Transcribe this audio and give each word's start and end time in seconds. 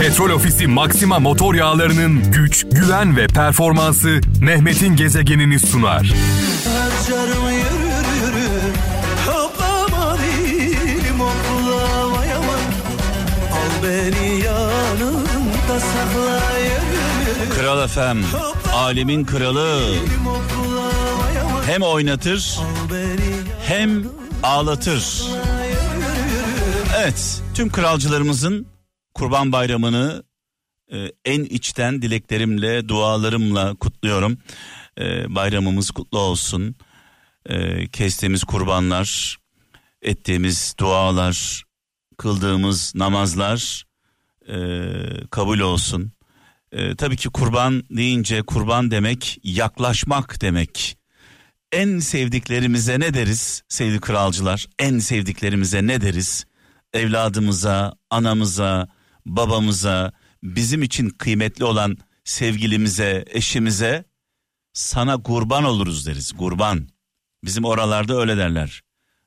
Petrol 0.00 0.30
Ofisi 0.30 0.66
Maxima 0.66 1.18
motor 1.18 1.54
yağlarının 1.54 2.32
güç, 2.32 2.66
güven 2.72 3.16
ve 3.16 3.26
performansı 3.26 4.20
Mehmet'in 4.40 4.96
gezegenini 4.96 5.58
sunar. 5.58 6.14
Harcarım 6.64 7.50
yürür 7.50 8.06
yürür 8.22 8.74
Hoplama 9.26 10.16
dilim 10.18 11.20
okula 11.20 12.12
vay 12.12 12.32
aman 12.32 12.60
Al 13.52 13.82
beni 13.82 14.40
yanında 14.40 15.80
sakla 15.80 16.58
yürür 16.58 17.40
yürür 17.40 17.54
Kral 17.58 17.88
FM, 17.88 18.36
alemin 18.72 19.24
kralı. 19.24 19.94
Hem 21.66 21.82
oynatır 21.82 22.58
hem 23.66 24.02
ağlatır. 24.42 25.22
Evet, 26.96 27.42
tüm 27.54 27.68
kralcılarımızın 27.70 28.75
Kurban 29.16 29.52
Bayramı'nı 29.52 30.22
e, 30.92 31.12
en 31.24 31.44
içten 31.44 32.02
dileklerimle, 32.02 32.88
dualarımla 32.88 33.74
kutluyorum. 33.74 34.38
E, 34.98 35.34
bayramımız 35.34 35.90
kutlu 35.90 36.18
olsun. 36.18 36.74
E, 37.46 37.86
kestiğimiz 37.88 38.44
kurbanlar, 38.44 39.36
ettiğimiz 40.02 40.74
dualar, 40.80 41.64
kıldığımız 42.16 42.94
namazlar 42.94 43.84
e, 44.48 44.56
kabul 45.30 45.58
olsun. 45.58 46.12
E, 46.72 46.96
tabii 46.96 47.16
ki 47.16 47.28
kurban 47.28 47.82
deyince 47.90 48.42
kurban 48.42 48.90
demek 48.90 49.38
yaklaşmak 49.42 50.40
demek. 50.40 50.98
En 51.72 51.98
sevdiklerimize 51.98 53.00
ne 53.00 53.14
deriz 53.14 53.62
sevgili 53.68 54.00
kralcılar? 54.00 54.66
En 54.78 54.98
sevdiklerimize 54.98 55.86
ne 55.86 56.00
deriz? 56.00 56.46
Evladımıza, 56.92 57.94
anamıza, 58.10 58.95
babamıza, 59.26 60.12
bizim 60.42 60.82
için 60.82 61.08
kıymetli 61.08 61.64
olan 61.64 61.96
sevgilimize, 62.24 63.24
eşimize 63.28 64.04
sana 64.72 65.22
kurban 65.22 65.64
oluruz 65.64 66.06
deriz. 66.06 66.32
Kurban. 66.32 66.88
Bizim 67.44 67.64
oralarda 67.64 68.20
öyle 68.20 68.36
derler. 68.36 68.82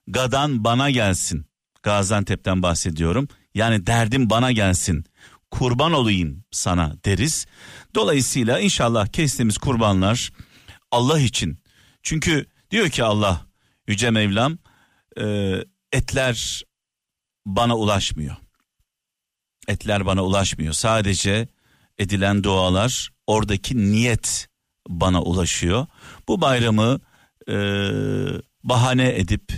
Gadan 0.08 0.64
bana 0.64 0.89
gelsin. 0.89 1.45
Gaziantep'ten 1.83 2.64
bahsediyorum. 2.64 3.27
Yani 3.53 3.88
derdim 3.88 4.30
bana 4.30 4.52
gelsin. 4.52 5.05
Kurban 5.52 5.94
olayım 5.94 6.44
sana 6.52 6.95
deriz. 7.05 7.45
Dolayısıyla 7.95 8.59
inşallah 8.59 9.08
kestiğimiz 9.08 9.58
kurbanlar 9.58 10.31
Allah 10.92 11.20
için. 11.20 11.58
Çünkü 12.03 12.45
diyor 12.72 12.89
ki 12.89 13.03
Allah 13.03 13.45
Yüce 13.88 14.09
Mevlam 14.11 14.58
e, 15.22 15.55
etler 15.92 16.64
bana 17.45 17.77
ulaşmıyor. 17.77 18.36
Etler 19.70 20.06
bana 20.06 20.23
ulaşmıyor. 20.23 20.73
Sadece 20.73 21.48
edilen 21.98 22.44
dualar 22.44 23.09
oradaki 23.28 23.78
niyet 23.78 24.48
bana 24.88 25.22
ulaşıyor. 25.22 25.86
Bu 26.28 26.42
bayramı 26.42 27.00
e, 27.48 27.56
bahane 28.64 29.16
edip 29.16 29.53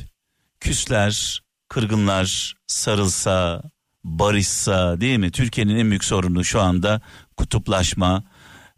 küsler, 0.59 1.41
kırgınlar 1.69 2.53
sarılsa, 2.67 3.63
barışsa 4.03 5.01
değil 5.01 5.17
mi? 5.17 5.31
Türkiye'nin 5.31 5.75
en 5.75 5.89
büyük 5.89 6.03
sorunu 6.03 6.43
şu 6.43 6.61
anda 6.61 7.01
kutuplaşma, 7.37 8.23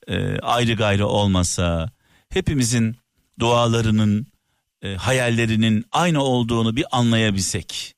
e, 0.08 0.40
ayrı 0.40 0.73
gayrı 0.73 1.08
olmasa, 1.08 1.90
hepimizin 2.30 2.97
dualarının, 3.40 4.28
e, 4.81 4.95
hayallerinin 4.95 5.86
aynı 5.92 6.23
olduğunu 6.23 6.75
bir 6.75 6.86
anlayabilsek. 6.92 7.95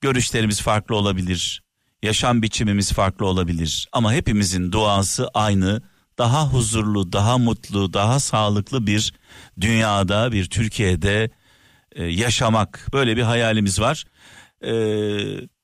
Görüşlerimiz 0.00 0.60
farklı 0.60 0.96
olabilir, 0.96 1.61
yaşam 2.02 2.42
biçimimiz 2.42 2.92
farklı 2.92 3.26
olabilir 3.26 3.88
ama 3.92 4.12
hepimizin 4.12 4.72
duası 4.72 5.28
aynı. 5.34 5.82
Daha 6.18 6.46
huzurlu, 6.46 7.12
daha 7.12 7.38
mutlu, 7.38 7.92
daha 7.92 8.20
sağlıklı 8.20 8.86
bir 8.86 9.14
dünyada, 9.60 10.32
bir 10.32 10.44
Türkiye'de 10.44 11.30
e, 11.92 12.04
yaşamak 12.04 12.88
böyle 12.92 13.16
bir 13.16 13.22
hayalimiz 13.22 13.80
var. 13.80 14.04
E, 14.64 14.72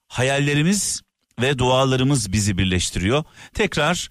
hayallerimiz 0.09 1.03
ve 1.41 1.59
dualarımız 1.59 2.33
bizi 2.33 2.59
birleştiriyor. 2.59 3.25
Tekrar 3.55 4.09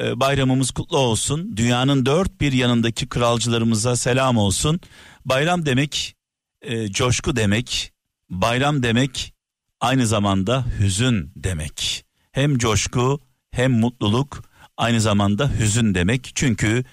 e, 0.00 0.20
bayramımız 0.20 0.70
kutlu 0.70 0.98
olsun. 0.98 1.56
Dünyanın 1.56 2.06
dört 2.06 2.40
bir 2.40 2.52
yanındaki 2.52 3.08
kralcılarımıza 3.08 3.96
selam 3.96 4.36
olsun. 4.36 4.80
Bayram 5.24 5.66
demek 5.66 6.16
e, 6.62 6.88
coşku 6.88 7.36
demek. 7.36 7.92
Bayram 8.30 8.82
demek 8.82 9.34
aynı 9.80 10.06
zamanda 10.06 10.64
hüzün 10.78 11.32
demek. 11.36 12.04
Hem 12.32 12.58
coşku 12.58 13.20
hem 13.50 13.72
mutluluk 13.72 14.44
aynı 14.76 15.00
zamanda 15.00 15.50
hüzün 15.58 15.94
demek. 15.94 16.32
Çünkü 16.34 16.84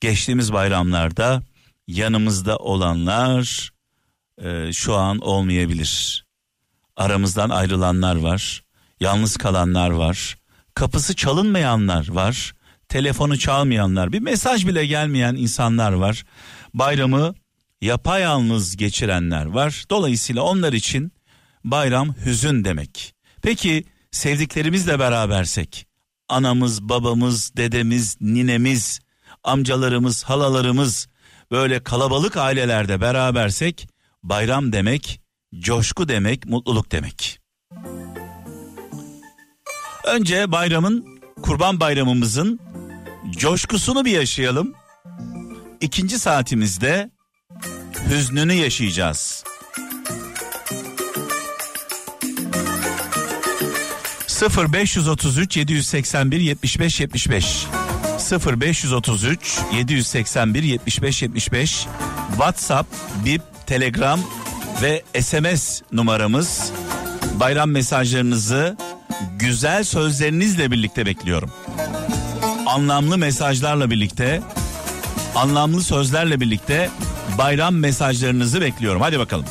geçtiğimiz 0.00 0.52
bayramlarda 0.52 1.42
yanımızda 1.86 2.56
olanlar 2.56 3.70
e, 4.42 4.72
şu 4.72 4.94
an 4.94 5.18
olmayabilir. 5.18 6.24
Aramızdan 6.96 7.50
ayrılanlar 7.50 8.16
var, 8.16 8.64
yalnız 9.00 9.36
kalanlar 9.36 9.90
var, 9.90 10.38
kapısı 10.74 11.16
çalınmayanlar 11.16 12.08
var, 12.08 12.54
telefonu 12.88 13.38
çalmayanlar, 13.38 14.12
bir 14.12 14.20
mesaj 14.20 14.66
bile 14.66 14.86
gelmeyen 14.86 15.34
insanlar 15.34 15.92
var. 15.92 16.24
Bayramı 16.74 17.34
yapayalnız 17.80 18.76
geçirenler 18.76 19.46
var. 19.46 19.84
Dolayısıyla 19.90 20.42
onlar 20.42 20.72
için 20.72 21.12
bayram 21.64 22.14
hüzün 22.24 22.64
demek. 22.64 23.14
Peki 23.42 23.84
sevdiklerimizle 24.10 24.98
berabersek, 24.98 25.86
anamız, 26.28 26.82
babamız, 26.82 27.56
dedemiz, 27.56 28.16
ninemiz, 28.20 29.00
amcalarımız, 29.44 30.24
halalarımız 30.24 31.08
böyle 31.50 31.82
kalabalık 31.82 32.36
ailelerde 32.36 33.00
berabersek 33.00 33.88
bayram 34.22 34.72
demek, 34.72 35.20
coşku 35.58 36.08
demek, 36.08 36.46
mutluluk 36.46 36.92
demek. 36.92 37.38
Önce 40.04 40.52
bayramın, 40.52 41.20
kurban 41.42 41.80
bayramımızın 41.80 42.60
coşkusunu 43.30 44.04
bir 44.04 44.10
yaşayalım. 44.10 44.74
İkinci 45.80 46.18
saatimizde 46.18 47.10
hüznünü 48.10 48.52
yaşayacağız. 48.52 49.44
0533 54.50 55.56
781 55.56 56.40
75 56.40 57.00
75 57.00 57.66
0533 58.46 59.58
781 59.72 60.62
75 60.62 61.22
75 61.22 61.86
WhatsApp, 62.30 62.88
Bip, 63.24 63.42
Telegram 63.66 64.20
ve 64.82 65.02
SMS 65.20 65.82
numaramız. 65.92 66.72
Bayram 67.40 67.70
mesajlarınızı 67.70 68.76
güzel 69.38 69.84
sözlerinizle 69.84 70.70
birlikte 70.70 71.06
bekliyorum. 71.06 71.50
Anlamlı 72.66 73.18
mesajlarla 73.18 73.90
birlikte, 73.90 74.42
anlamlı 75.34 75.82
sözlerle 75.82 76.40
birlikte 76.40 76.90
bayram 77.38 77.74
mesajlarınızı 77.74 78.60
bekliyorum. 78.60 79.00
Hadi 79.00 79.18
bakalım. 79.18 79.46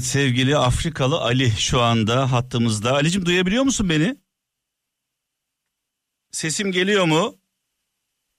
Evet 0.00 0.08
sevgili 0.08 0.56
Afrikalı 0.56 1.20
Ali 1.20 1.50
şu 1.50 1.80
anda 1.80 2.32
hattımızda. 2.32 2.92
Ali'cim 2.92 3.26
duyabiliyor 3.26 3.62
musun 3.64 3.88
beni? 3.90 4.16
Sesim 6.32 6.72
geliyor 6.72 7.04
mu? 7.04 7.36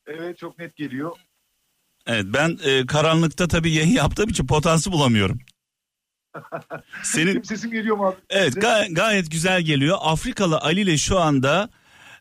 Evet 0.07 0.37
çok 0.37 0.59
net 0.59 0.75
geliyor. 0.75 1.11
Evet 2.07 2.25
ben 2.27 2.57
e, 2.63 2.85
karanlıkta 2.85 3.47
tabii 3.47 3.71
yayın 3.73 3.89
yaptığım 3.95 4.29
için 4.29 4.47
potansı 4.47 4.91
bulamıyorum. 4.91 5.39
Senin 7.03 7.27
Benim 7.27 7.45
sesim 7.45 7.71
geliyor 7.71 7.97
mu 7.97 8.07
abi? 8.07 8.15
evet 8.29 8.55
ga- 8.55 8.93
gayet 8.93 9.31
güzel 9.31 9.61
geliyor. 9.61 9.97
Afrikalı 10.01 10.57
Ali 10.59 10.81
ile 10.81 10.97
şu 10.97 11.19
anda 11.19 11.69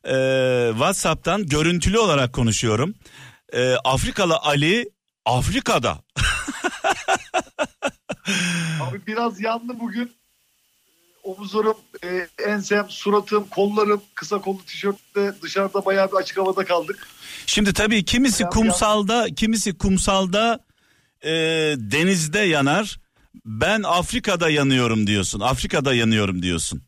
e, 0.05 0.15
WhatsApp'tan 0.73 1.47
görüntülü 1.47 1.99
olarak 1.99 2.33
konuşuyorum. 2.33 2.95
E, 3.53 3.75
Afrikalı 3.75 4.37
Ali 4.37 4.91
Afrika'da. 5.25 5.99
Abi 8.81 9.01
biraz 9.07 9.41
yandı 9.41 9.81
bugün. 9.81 10.13
Omuzlarım, 11.23 11.77
e, 12.05 12.29
ensem, 12.47 12.87
suratım, 12.91 13.49
kollarım, 13.49 14.03
kısa 14.15 14.41
kollu 14.41 14.65
tişörtte 14.65 15.35
dışarıda 15.43 15.85
bayağı 15.85 16.13
bir 16.13 16.17
açık 16.17 16.39
havada 16.39 16.65
kaldık. 16.65 17.09
Şimdi 17.47 17.73
tabii 17.73 18.05
kimisi 18.05 18.43
Bayağı 18.45 18.53
kumsalda, 18.53 19.27
kimisi 19.37 19.79
kumsalda 19.79 20.65
e, 21.25 21.31
denizde 21.79 22.39
yanar. 22.39 23.01
Ben 23.45 23.83
Afrika'da 23.83 24.51
yanıyorum 24.51 25.07
diyorsun. 25.07 25.41
Afrika'da 25.41 25.95
yanıyorum 25.95 26.43
diyorsun. 26.43 26.83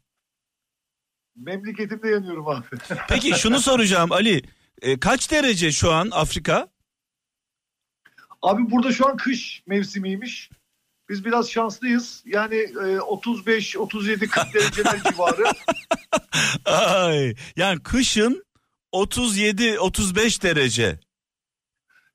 Memleketimde 1.37 2.09
yanıyorum 2.09 2.49
abi. 2.49 2.67
Peki 3.09 3.35
şunu 3.35 3.61
soracağım 3.61 4.13
Ali. 4.13 4.43
E, 4.83 5.01
kaç 5.01 5.31
derece 5.31 5.73
şu 5.73 5.93
an 5.93 6.09
Afrika? 6.13 6.69
Abi 8.43 8.71
burada 8.71 8.93
şu 8.93 9.09
an 9.09 9.17
kış 9.17 9.63
mevsimiymiş. 9.67 10.51
Biz 11.09 11.25
biraz 11.25 11.51
şanslıyız. 11.51 12.23
Yani 12.27 12.57
e, 12.57 13.01
35, 13.01 13.77
37, 13.77 14.29
40 14.29 14.55
dereceler 14.55 15.03
civarı. 15.11 15.45
Ay, 16.65 17.35
yani 17.57 17.83
kışın 17.83 18.45
37-35 18.93 20.43
derece. 20.43 21.01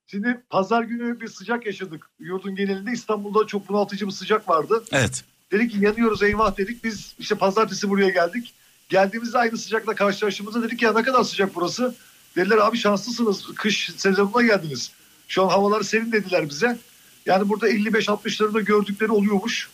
Şimdi 0.07 0.41
pazar 0.49 0.83
günü 0.83 1.21
bir 1.21 1.27
sıcak 1.27 1.65
yaşadık. 1.65 2.09
Yurdun 2.19 2.55
genelinde 2.55 2.91
İstanbul'da 2.91 3.47
çok 3.47 3.69
bunaltıcı 3.69 4.07
bir 4.07 4.11
sıcak 4.11 4.49
vardı. 4.49 4.83
Evet. 4.91 5.23
Dedik 5.51 5.71
ki 5.71 5.77
yanıyoruz 5.81 6.23
eyvah 6.23 6.57
dedik. 6.57 6.83
Biz 6.83 7.15
işte 7.19 7.35
pazartesi 7.35 7.89
buraya 7.89 8.09
geldik. 8.09 8.53
Geldiğimizde 8.89 9.37
aynı 9.37 9.57
sıcakla 9.57 9.95
karşılaştığımızda 9.95 10.63
dedik 10.63 10.81
ya 10.81 10.93
ne 10.93 11.03
kadar 11.03 11.23
sıcak 11.23 11.55
burası. 11.55 11.95
Dediler 12.35 12.57
abi 12.57 12.77
şanslısınız 12.77 13.45
kış 13.55 13.91
sezonuna 13.97 14.41
geldiniz. 14.41 14.91
Şu 15.27 15.43
an 15.43 15.49
havalar 15.49 15.83
serin 15.83 16.11
dediler 16.11 16.49
bize. 16.49 16.77
Yani 17.27 17.49
burada 17.49 17.69
55-60'ları 17.69 18.61
gördükleri 18.61 19.11
oluyormuş. 19.11 19.69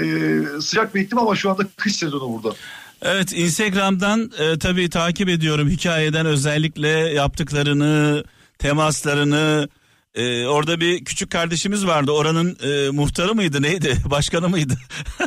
Ee, 0.00 0.40
sıcak 0.60 0.94
bir 0.94 1.00
iklim 1.00 1.18
ama 1.18 1.36
şu 1.36 1.50
anda 1.50 1.62
kış 1.76 1.96
sezonu 1.96 2.32
burada. 2.32 2.56
Evet 3.02 3.32
Instagram'dan 3.32 4.32
e, 4.38 4.58
tabii 4.58 4.90
takip 4.90 5.28
ediyorum 5.28 5.68
hikayeden 5.68 6.26
özellikle 6.26 6.88
yaptıklarını, 6.88 8.24
temaslarını. 8.58 9.68
E, 10.14 10.46
orada 10.46 10.80
bir 10.80 11.04
küçük 11.04 11.30
kardeşimiz 11.30 11.86
vardı. 11.86 12.10
Oranın 12.10 12.56
e, 12.62 12.90
muhtarı 12.90 13.34
mıydı 13.34 13.62
neydi? 13.62 13.96
Başkanı 14.10 14.48
mıydı? 14.48 14.74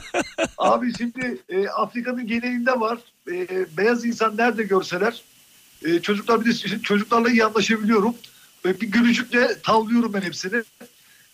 Abi 0.57 0.93
şimdi 0.97 1.37
e, 1.49 1.67
Afrika'nın 1.67 2.27
genelinde 2.27 2.79
var. 2.79 2.97
E, 3.31 3.47
beyaz 3.77 4.05
insan 4.05 4.37
nerede 4.37 4.63
görseler 4.63 5.21
e, 5.85 5.99
çocuklar 5.99 6.45
bir 6.45 6.51
de 6.51 6.81
çocuklarla 6.81 7.29
iyi 7.29 7.45
anlaşabiliyorum. 7.45 8.15
E, 8.65 8.81
bir 8.81 8.87
gülücükle 8.87 9.61
tavlıyorum 9.63 10.13
ben 10.13 10.21
hepsini. 10.21 10.63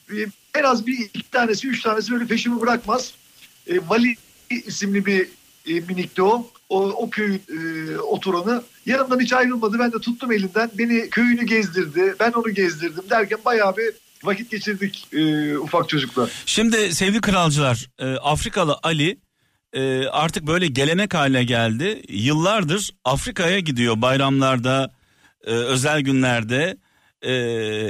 E, 0.09 0.25
en 0.59 0.63
az 0.63 0.87
bir 0.87 0.99
iki 0.99 1.31
tanesi, 1.31 1.67
üç 1.67 1.81
tanesi 1.81 2.11
böyle 2.11 2.25
peşimi 2.25 2.61
bırakmaz. 2.61 3.13
E, 3.67 3.89
Vali 3.89 4.15
isimli 4.49 5.05
bir 5.05 5.27
e, 5.67 5.73
minikti 5.79 6.21
o. 6.21 6.51
O, 6.69 6.81
o 6.81 7.09
köyün 7.09 7.41
e, 7.49 7.97
oturanı. 7.97 8.63
Yanımdan 8.85 9.19
hiç 9.19 9.33
ayrılmadı. 9.33 9.79
Ben 9.79 9.91
de 9.91 9.99
tuttum 9.99 10.31
elinden. 10.31 10.71
Beni 10.77 11.09
köyünü 11.09 11.45
gezdirdi. 11.45 12.15
Ben 12.19 12.31
onu 12.31 12.53
gezdirdim 12.53 13.03
derken 13.09 13.39
bayağı 13.45 13.77
bir 13.77 13.93
vakit 14.23 14.51
geçirdik 14.51 15.07
e, 15.13 15.57
ufak 15.57 15.89
çocuklar. 15.89 16.29
Şimdi 16.45 16.95
sevgili 16.95 17.21
kralcılar 17.21 17.89
e, 17.99 18.05
Afrikalı 18.05 18.79
Ali 18.83 19.19
e, 19.73 20.07
artık 20.07 20.47
böyle 20.47 20.67
gelenek 20.67 21.13
haline 21.13 21.43
geldi. 21.43 22.01
Yıllardır 22.09 22.91
Afrika'ya 23.05 23.59
gidiyor 23.59 24.01
bayramlarda, 24.01 24.91
e, 25.43 25.51
özel 25.51 26.01
günlerde. 26.01 26.77
E, 27.21 27.31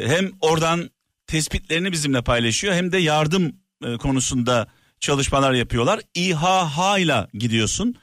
hem 0.08 0.32
oradan 0.42 0.90
tespitlerini 1.30 1.92
bizimle 1.92 2.22
paylaşıyor 2.22 2.74
hem 2.74 2.92
de 2.92 2.98
yardım 2.98 3.56
e, 3.86 3.98
konusunda 3.98 4.68
çalışmalar 5.00 5.54
yapıyorlar. 5.54 6.00
İHH 6.14 7.00
ile 7.00 7.28
gidiyorsun. 7.34 7.96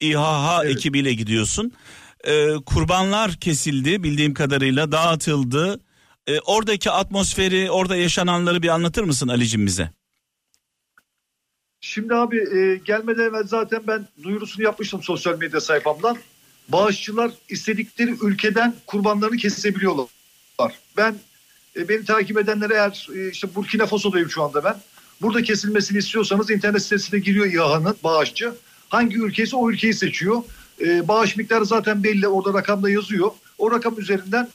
İHH 0.00 0.60
Evet. 0.64 0.76
ekibiyle 0.76 1.14
gidiyorsun. 1.14 1.72
E, 2.24 2.54
kurbanlar 2.66 3.32
kesildi 3.32 4.02
bildiğim 4.02 4.34
kadarıyla 4.34 4.92
dağıtıldı. 4.92 5.80
E, 6.26 6.40
oradaki 6.40 6.90
atmosferi, 6.90 7.70
orada 7.70 7.96
yaşananları 7.96 8.62
bir 8.62 8.68
anlatır 8.68 9.02
mısın 9.02 9.28
Ali'cim 9.28 9.66
bize? 9.66 9.90
Şimdi 11.80 12.14
abi 12.14 12.36
e, 12.36 12.76
gelmeden 12.84 13.22
evvel 13.22 13.44
zaten 13.44 13.82
ben 13.86 14.08
duyurusunu 14.22 14.64
yapmıştım 14.64 15.02
sosyal 15.02 15.38
medya 15.38 15.60
sayfamdan. 15.60 16.16
Bağışçılar 16.68 17.30
istedikleri 17.48 18.14
ülkeden 18.22 18.74
kurbanlarını 18.86 19.36
kesebiliyorlar. 19.36 20.06
Ben 20.96 21.14
e, 21.76 21.88
beni 21.88 22.04
takip 22.04 22.38
edenlere 22.38 22.74
eğer 22.74 23.08
e, 23.16 23.30
işte 23.30 23.54
Burkina 23.54 23.86
Faso'dayım 23.86 24.30
şu 24.30 24.42
anda 24.42 24.64
ben. 24.64 24.76
Burada 25.22 25.42
kesilmesini 25.42 25.98
istiyorsanız 25.98 26.50
internet 26.50 26.82
sitesine 26.82 27.20
giriyor 27.20 27.46
İHA'nın 27.46 27.96
bağışçı. 28.04 28.52
Hangi 28.88 29.16
ülkeyse 29.16 29.56
o 29.56 29.70
ülkeyi 29.70 29.94
seçiyor. 29.94 30.42
E, 30.80 31.08
bağış 31.08 31.36
miktarı 31.36 31.66
zaten 31.66 32.04
belli 32.04 32.28
orada 32.28 32.58
rakamda 32.58 32.90
yazıyor. 32.90 33.30
O 33.58 33.70
rakam 33.70 34.00
üzerinden 34.00 34.48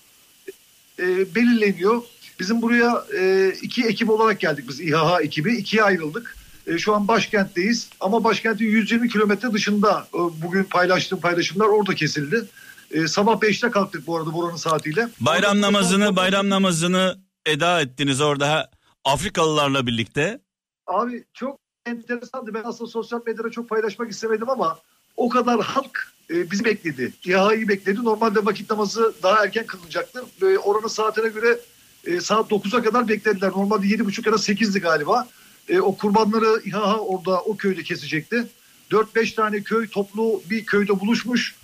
e, 0.99 1.35
belirleniyor. 1.35 2.01
Bizim 2.39 2.61
buraya 2.61 3.05
e, 3.17 3.53
iki 3.61 3.85
ekip 3.85 4.09
olarak 4.09 4.39
geldik 4.39 4.65
biz 4.69 4.81
İHA 4.81 5.21
ekibi. 5.21 5.55
ikiye 5.55 5.83
ayrıldık. 5.83 6.35
E, 6.67 6.77
şu 6.77 6.95
an 6.95 7.07
başkentteyiz 7.07 7.89
ama 7.99 8.23
başkentin 8.23 8.65
120 8.65 9.09
kilometre 9.09 9.53
dışında 9.53 10.07
e, 10.13 10.17
bugün 10.17 10.63
paylaştığım 10.63 11.19
paylaşımlar 11.19 11.65
orada 11.65 11.95
kesildi. 11.95 12.45
E, 12.91 13.07
sabah 13.07 13.35
5'te 13.41 13.71
kalktık 13.71 14.07
bu 14.07 14.17
arada 14.17 14.33
buranın 14.33 14.55
saatiyle. 14.55 15.09
Bayram 15.19 15.51
Orada- 15.51 15.61
namazını 15.61 16.15
bayram 16.15 16.49
namazını 16.49 17.17
eda 17.45 17.81
ettiniz 17.81 18.21
orada 18.21 18.69
Afrikalılarla 19.05 19.87
birlikte. 19.87 20.41
Abi 20.87 21.23
çok 21.33 21.59
enteresandı. 21.85 22.53
Ben 22.53 22.63
aslında 22.65 22.89
sosyal 22.91 23.21
medyada 23.27 23.49
çok 23.51 23.69
paylaşmak 23.69 24.11
istemedim 24.11 24.49
ama 24.49 24.79
o 25.17 25.29
kadar 25.29 25.61
halk 25.61 26.13
e, 26.29 26.51
bizi 26.51 26.65
bekledi. 26.65 27.13
İHA'yı 27.25 27.67
bekledi. 27.67 28.03
Normalde 28.03 28.45
vakit 28.45 28.69
namazı 28.69 29.13
daha 29.23 29.43
erken 29.45 29.65
kılınacaktı. 29.65 30.23
E, 30.41 30.57
oranın 30.57 30.87
saatine 30.87 31.29
göre 31.29 31.59
e, 32.05 32.21
saat 32.21 32.51
9'a 32.51 32.83
kadar 32.83 33.07
beklediler. 33.07 33.49
Normalde 33.51 33.87
7.30 33.87 34.27
ya 34.27 34.33
da 34.33 34.37
8'di 34.37 34.79
galiba. 34.79 35.27
E, 35.69 35.79
o 35.79 35.97
kurbanları 35.97 36.61
İHA 36.65 36.97
orada 36.97 37.41
o 37.41 37.57
köyde 37.57 37.83
kesecekti. 37.83 38.47
4-5 38.91 39.35
tane 39.35 39.63
köy 39.63 39.87
toplu 39.87 40.41
bir 40.49 40.65
köyde 40.65 40.99
buluşmuş. 40.99 41.55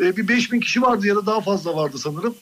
E, 0.00 0.16
bir 0.16 0.28
5000 0.28 0.60
kişi 0.60 0.82
vardı 0.82 1.06
ya 1.06 1.16
da 1.16 1.26
daha 1.26 1.40
fazla 1.40 1.76
vardı 1.76 1.98
sanırım. 1.98 2.34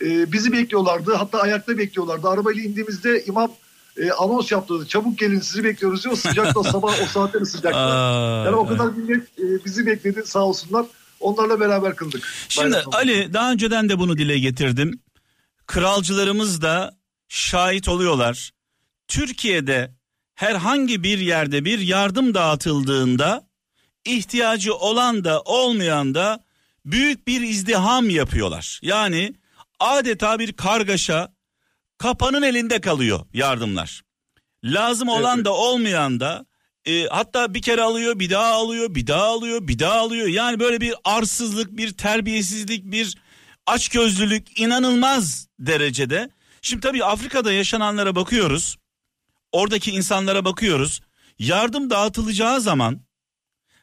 E, 0.00 0.32
bizi 0.32 0.52
bekliyorlardı. 0.52 1.14
Hatta 1.14 1.40
ayakta 1.40 1.78
bekliyorlardı. 1.78 2.28
Arabayla 2.28 2.62
indiğimizde 2.62 3.24
imam 3.24 3.52
e, 3.96 4.10
anons 4.10 4.52
yaptı. 4.52 4.86
Çabuk 4.88 5.18
gelin 5.18 5.40
sizi 5.40 5.64
bekliyoruz 5.64 6.04
diyor. 6.04 6.16
Sıcakta 6.16 6.62
sabah 6.62 7.02
o 7.02 7.06
saatleri 7.06 7.46
sıcakta. 7.46 7.78
Yani 8.46 8.56
o 8.56 8.66
kadar 8.66 8.86
millet 8.86 9.22
e, 9.38 9.64
bizi 9.64 9.86
bekledi 9.86 10.22
sağ 10.26 10.40
olsunlar. 10.40 10.86
Onlarla 11.20 11.60
beraber 11.60 11.96
kıldık. 11.96 12.28
Şimdi 12.48 12.72
Bayram. 12.72 12.94
Ali 12.94 13.32
daha 13.32 13.52
önceden 13.52 13.88
de 13.88 13.98
bunu 13.98 14.18
dile 14.18 14.38
getirdim. 14.38 15.00
Kralcılarımız 15.66 16.62
da 16.62 16.96
şahit 17.28 17.88
oluyorlar. 17.88 18.50
Türkiye'de 19.08 19.94
herhangi 20.34 21.02
bir 21.02 21.18
yerde 21.18 21.64
bir 21.64 21.78
yardım 21.78 22.34
dağıtıldığında 22.34 23.46
ihtiyacı 24.04 24.74
olan 24.74 25.24
da 25.24 25.40
olmayan 25.40 26.14
da 26.14 26.41
büyük 26.84 27.28
bir 27.28 27.40
izdiham 27.40 28.10
yapıyorlar. 28.10 28.80
Yani 28.82 29.34
adeta 29.80 30.38
bir 30.38 30.52
kargaşa 30.52 31.34
kapanın 31.98 32.42
elinde 32.42 32.80
kalıyor 32.80 33.26
yardımlar. 33.34 34.02
Lazım 34.64 35.08
olan 35.08 35.36
Evet. 35.36 35.44
da 35.44 35.52
olmayan 35.52 36.20
da 36.20 36.46
e, 36.84 37.06
hatta 37.06 37.54
bir 37.54 37.62
kere 37.62 37.82
alıyor 37.82 38.18
bir 38.18 38.30
daha 38.30 38.52
alıyor 38.52 38.94
bir 38.94 39.06
daha 39.06 39.24
alıyor 39.24 39.68
bir 39.68 39.78
daha 39.78 39.94
alıyor. 39.94 40.26
Yani 40.28 40.60
böyle 40.60 40.80
bir 40.80 40.94
arsızlık 41.04 41.76
bir 41.76 41.92
terbiyesizlik 41.96 42.84
bir 42.84 43.18
açgözlülük 43.66 44.60
inanılmaz 44.60 45.48
derecede. 45.58 46.30
Şimdi 46.62 46.80
tabii 46.80 47.04
Afrika'da 47.04 47.52
yaşananlara 47.52 48.14
bakıyoruz. 48.14 48.76
Oradaki 49.52 49.90
insanlara 49.90 50.44
bakıyoruz. 50.44 51.00
Yardım 51.38 51.90
dağıtılacağı 51.90 52.60
zaman 52.60 53.00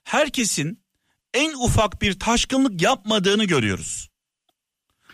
herkesin 0.04 0.84
en 1.34 1.54
ufak 1.54 2.02
bir 2.02 2.20
taşkınlık 2.20 2.82
yapmadığını 2.82 3.44
görüyoruz. 3.46 4.10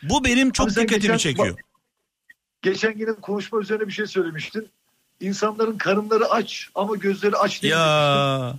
Bu 0.03 0.25
benim 0.25 0.51
çok 0.51 0.67
Abi 0.67 0.75
dikkatimi 0.75 1.01
geçen- 1.01 1.17
çekiyor. 1.17 1.60
Geçen 2.62 2.98
yine 2.98 3.13
konuşma 3.13 3.60
üzerine 3.60 3.88
bir 3.88 3.91
şey 3.93 4.05
söylemiştin. 4.07 4.69
İnsanların 5.19 5.77
karınları 5.77 6.25
aç 6.29 6.69
ama 6.75 6.95
gözleri 6.95 7.36
aç 7.36 7.63
değil. 7.63 7.74
demiştin. 7.74 7.89
Ya 7.91 8.55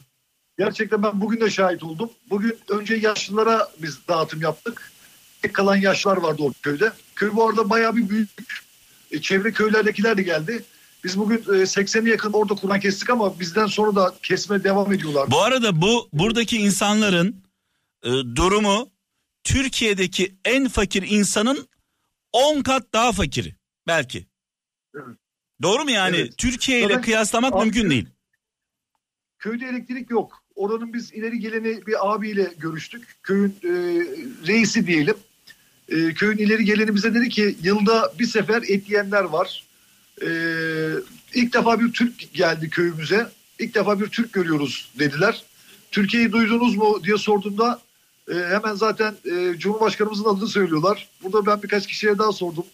Gerçekten 0.58 1.02
ben 1.02 1.20
bugün 1.20 1.40
de 1.40 1.50
şahit 1.50 1.82
oldum. 1.82 2.10
Bugün 2.30 2.58
önce 2.68 2.94
yaşlılara 2.94 3.68
biz 3.82 3.98
dağıtım 4.08 4.40
yaptık. 4.42 4.92
Tek 5.42 5.54
kalan 5.54 5.76
yaşlılar 5.76 6.16
vardı 6.16 6.42
o 6.42 6.52
köyde. 6.62 6.92
Köy 7.16 7.30
bu 7.32 7.48
arada 7.48 7.70
bayağı 7.70 7.96
bir 7.96 8.08
büyük. 8.08 8.28
E, 9.10 9.20
çevre 9.20 9.52
köylerdekiler 9.52 10.16
de 10.16 10.22
geldi. 10.22 10.64
Biz 11.04 11.18
bugün 11.18 11.36
e, 11.36 11.66
80'e 11.66 12.10
yakın 12.10 12.32
orada 12.32 12.54
Kur'an 12.54 12.80
kestik 12.80 13.10
ama 13.10 13.40
bizden 13.40 13.66
sonra 13.66 13.94
da 13.96 14.14
kesme 14.22 14.64
devam 14.64 14.92
ediyorlar. 14.92 15.30
bu 15.30 15.42
arada 15.42 15.80
bu 15.82 16.08
buradaki 16.12 16.56
insanların 16.56 17.42
e, 18.06 18.36
durumu 18.36 18.90
Türkiye'deki 19.44 20.34
en 20.44 20.68
fakir 20.68 21.02
insanın 21.02 21.68
10 22.32 22.62
kat 22.62 22.92
daha 22.92 23.12
fakiri 23.12 23.54
belki. 23.86 24.26
Evet. 24.94 25.16
Doğru 25.62 25.84
mu 25.84 25.90
yani? 25.90 26.16
Evet. 26.16 26.38
Türkiye 26.38 26.80
ile 26.80 27.00
kıyaslamak 27.00 27.54
abi- 27.54 27.64
mümkün 27.64 27.90
değil. 27.90 28.06
Köyde 29.38 29.66
elektrik 29.66 30.10
yok. 30.10 30.42
Oranın 30.54 30.92
biz 30.92 31.12
ileri 31.12 31.38
geleni 31.38 31.86
bir 31.86 32.14
abiyle 32.14 32.52
görüştük. 32.58 33.16
Köyün 33.22 33.50
e, 33.64 33.70
reisi 34.46 34.86
diyelim. 34.86 35.16
E, 35.88 36.14
köyün 36.14 36.38
ileri 36.38 36.64
geleni 36.64 36.94
bize 36.94 37.14
dedi 37.14 37.28
ki 37.28 37.56
yılda 37.62 38.12
bir 38.18 38.26
sefer 38.26 38.62
et 38.68 38.88
yiyenler 38.88 39.24
var. 39.24 39.64
E, 40.22 40.28
ilk 41.34 41.54
defa 41.54 41.80
bir 41.80 41.92
Türk 41.92 42.34
geldi 42.34 42.70
köyümüze. 42.70 43.30
İlk 43.58 43.74
defa 43.74 44.00
bir 44.00 44.06
Türk 44.06 44.32
görüyoruz 44.32 44.90
dediler. 44.98 45.44
Türkiye'yi 45.90 46.32
duydunuz 46.32 46.76
mu 46.76 47.00
diye 47.04 47.18
sorduğumda 47.18 47.80
E, 48.28 48.34
hemen 48.34 48.74
zaten 48.74 49.14
e, 49.24 49.58
Cumhurbaşkanımızın 49.58 50.24
adını 50.24 50.48
söylüyorlar. 50.48 51.08
Burada 51.22 51.46
ben 51.46 51.62
birkaç 51.62 51.86
kişiye 51.86 52.18
daha 52.18 52.32
sordum. 52.32 52.64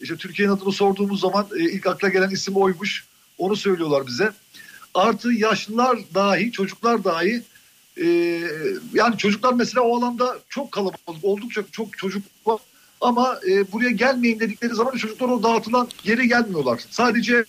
İşte 0.00 0.16
Türkiye'nin 0.16 0.52
adını 0.52 0.72
sorduğumuz 0.72 1.20
zaman 1.20 1.46
e, 1.56 1.60
ilk 1.60 1.86
akla 1.86 2.08
gelen 2.08 2.30
isim 2.30 2.56
oymuş. 2.56 3.04
Onu 3.38 3.56
söylüyorlar 3.56 4.06
bize. 4.06 4.32
Artı 4.94 5.32
yaşlılar 5.32 5.98
dahi, 6.14 6.52
çocuklar 6.52 7.04
dahi 7.04 7.42
e, 7.96 8.06
yani 8.94 9.18
çocuklar 9.18 9.52
mesela 9.52 9.82
o 9.82 9.98
alanda 9.98 10.38
çok 10.48 10.72
kalabalık, 10.72 11.24
oldukça 11.24 11.62
çok 11.72 11.98
çocuk 11.98 12.22
var. 12.46 12.58
Ama 13.00 13.40
e, 13.48 13.72
buraya 13.72 13.90
gelmeyin 13.90 14.40
dedikleri 14.40 14.74
zaman 14.74 14.96
çocuklar 14.96 15.28
o 15.28 15.42
dağıtılan 15.42 15.88
yere 16.04 16.26
gelmiyorlar. 16.26 16.80
Sadece 16.90 17.44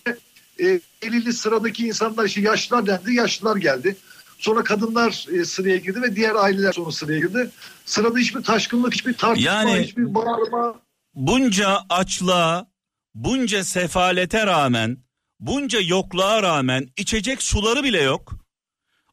e, 0.59 0.79
elili 1.01 1.33
sıradaki 1.33 1.87
insanlar 1.87 2.25
işte 2.25 2.41
yaşlılar 2.41 2.87
dendi, 2.87 3.13
yaşlılar 3.13 3.55
geldi. 3.55 3.95
Sonra 4.41 4.63
kadınlar 4.63 5.25
e, 5.31 5.45
sıraya 5.45 5.77
girdi 5.77 6.01
ve 6.01 6.15
diğer 6.15 6.35
aileler 6.35 6.71
sonra 6.73 6.91
sıraya 6.91 7.19
girdi. 7.19 7.49
Sırada 7.85 8.17
hiçbir 8.17 8.43
taşkınlık, 8.43 8.93
hiçbir 8.93 9.13
tartışma, 9.13 9.51
Yani- 9.51 9.83
hiçbir 9.83 10.15
bağırma. 10.15 10.79
bunca 11.13 11.79
açlığa, 11.89 12.71
bunca 13.13 13.63
sefalete 13.63 14.45
rağmen, 14.47 14.97
bunca 15.39 15.79
yokluğa 15.81 16.43
rağmen 16.43 16.89
içecek 16.97 17.43
suları 17.43 17.83
bile 17.83 18.01
yok. 18.01 18.33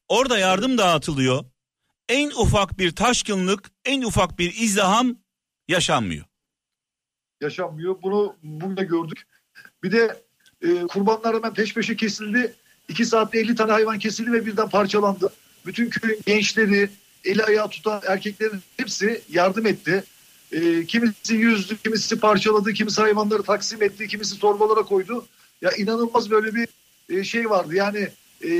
Orada 0.09 0.39
yardım 0.39 0.79
dağıtılıyor. 0.79 1.45
En 2.09 2.31
ufak 2.31 2.79
bir 2.79 2.95
taşkınlık, 2.97 3.71
en 3.85 4.03
ufak 4.03 4.39
bir 4.39 4.55
izdiham 4.55 5.17
yaşanmıyor. 5.69 6.25
yaşanmıyor. 7.41 8.03
Bunu 8.03 8.37
bugün 8.43 8.77
de 8.77 8.85
gördük. 8.85 9.27
Bir 9.83 9.93
de 9.93 10.23
e, 10.63 10.87
kurbanlar 10.87 11.35
hemen 11.37 11.55
peş 11.55 11.75
peşe 11.75 11.97
kesildi. 11.97 12.55
2 12.89 13.05
saatte 13.05 13.39
50 13.39 13.55
tane 13.55 13.73
hayvan 13.73 13.99
kesildi 13.99 14.33
ve 14.33 14.47
birden 14.47 14.69
parçalandı. 14.69 15.33
Bütün 15.67 15.91
köyün 15.91 16.21
gençleri, 16.27 16.91
eli 17.25 17.45
ayağı 17.45 17.69
tutan 17.69 18.01
erkeklerin 18.07 18.61
hepsi 18.77 19.23
yardım 19.29 19.67
etti. 19.67 20.05
E, 20.53 20.87
kimisi 20.87 21.35
yüzdü, 21.35 21.77
kimisi 21.77 22.21
parçaladı, 22.21 22.73
kimisi 22.73 23.01
hayvanları 23.01 23.43
taksim 23.43 23.83
etti, 23.83 24.09
kimisi 24.09 24.39
torbalara 24.39 24.83
koydu. 24.83 25.27
Ya 25.63 25.71
inanılmaz 25.71 26.31
böyle 26.31 26.55
bir 26.55 26.69
e, 27.09 27.25
şey 27.25 27.51
vardı. 27.51 27.75
Yani 27.75 28.09
e, 28.45 28.51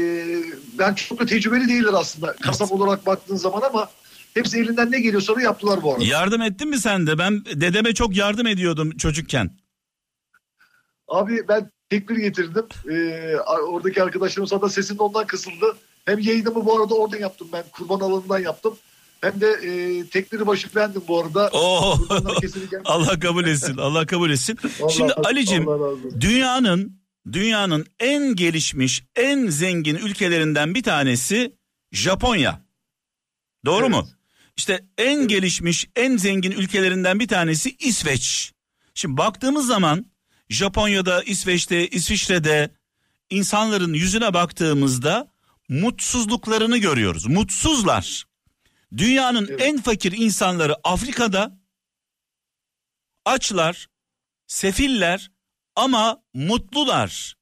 ben 0.79 0.95
çok 0.95 1.21
da 1.21 1.27
tecrübeli 1.27 1.69
değiller 1.69 1.93
aslında 1.93 2.33
kasap 2.33 2.73
olarak 2.73 3.07
baktığın 3.07 3.37
zaman 3.37 3.63
ama 3.63 3.91
hepsi 4.35 4.59
elinden 4.59 4.93
ne 4.93 5.01
geliyorsa 5.01 5.37
da 5.37 5.41
yaptılar 5.41 5.83
bu 5.83 5.93
arada. 5.93 6.05
Yardım 6.05 6.43
ettin 6.43 6.69
mi 6.69 6.79
sen 6.79 7.07
de? 7.07 7.19
Ben 7.19 7.45
dedeme 7.45 7.95
çok 7.95 8.17
yardım 8.17 8.47
ediyordum 8.47 8.97
çocukken. 8.97 9.51
Abi 11.09 11.49
ben 11.49 11.71
tekbir 11.91 12.17
getirdim. 12.17 12.67
Ee, 12.91 13.37
oradaki 13.69 14.03
arkadaşlarım 14.03 14.47
zaten 14.47 14.69
sesim 14.69 14.99
de 14.99 15.03
ondan 15.03 15.27
kısıldı. 15.27 15.77
Hem 16.05 16.19
yayınımı 16.19 16.65
bu 16.67 16.81
arada 16.81 16.95
oradan 16.95 17.19
yaptım 17.19 17.49
ben. 17.53 17.65
Kurban 17.73 18.01
alanından 18.01 18.39
yaptım. 18.39 18.77
Hem 19.21 19.41
de 19.41 19.47
e, 19.51 20.05
tekbiri 20.07 20.47
başı 20.47 20.75
bendim 20.75 21.03
bu 21.09 21.21
arada. 21.21 21.49
Oo. 21.53 21.99
Allah 22.85 23.21
kabul 23.21 23.45
etsin. 23.47 23.77
Allah 23.77 24.07
kabul 24.07 24.31
etsin. 24.31 24.59
Allah- 24.83 24.91
Şimdi 24.91 25.13
Ali'cim 25.13 25.67
dünyanın 26.21 26.99
dünyanın 27.33 27.87
en 28.01 28.35
gelişmiş, 28.37 29.05
en 29.17 29.47
zengin 29.47 29.95
ülkelerinden 29.97 30.75
bir 30.75 30.83
tanesi 30.83 31.53
Japonya. 31.93 32.63
Doğru 33.65 33.81
Evet. 33.85 33.91
mu? 33.91 34.09
İşte 34.57 34.85
en 34.99 35.29
gelişmiş, 35.29 35.89
en 35.97 36.17
zengin 36.17 36.51
ülkelerinden 36.51 37.21
bir 37.21 37.29
tanesi 37.29 37.77
İsveç. 37.81 38.53
Şimdi 38.95 39.17
baktığımız 39.17 39.67
zaman 39.67 40.07
Japonya'da, 40.51 41.23
İsveç'te, 41.23 41.89
İsviçre'de 41.89 42.71
insanların 43.31 43.93
yüzüne 43.93 44.35
baktığımızda 44.35 45.29
mutsuzluklarını 45.69 46.79
görüyoruz. 46.79 47.27
Mutsuzlar. 47.27 48.25
Dünyanın 48.97 49.47
Evet. 49.51 49.61
en 49.63 49.81
fakir 49.81 50.13
insanları 50.13 50.77
Afrika'da 50.85 51.59
açlar, 53.25 53.87
sefiller 54.47 55.31
ama 55.77 56.23
mutlular. 56.35 57.37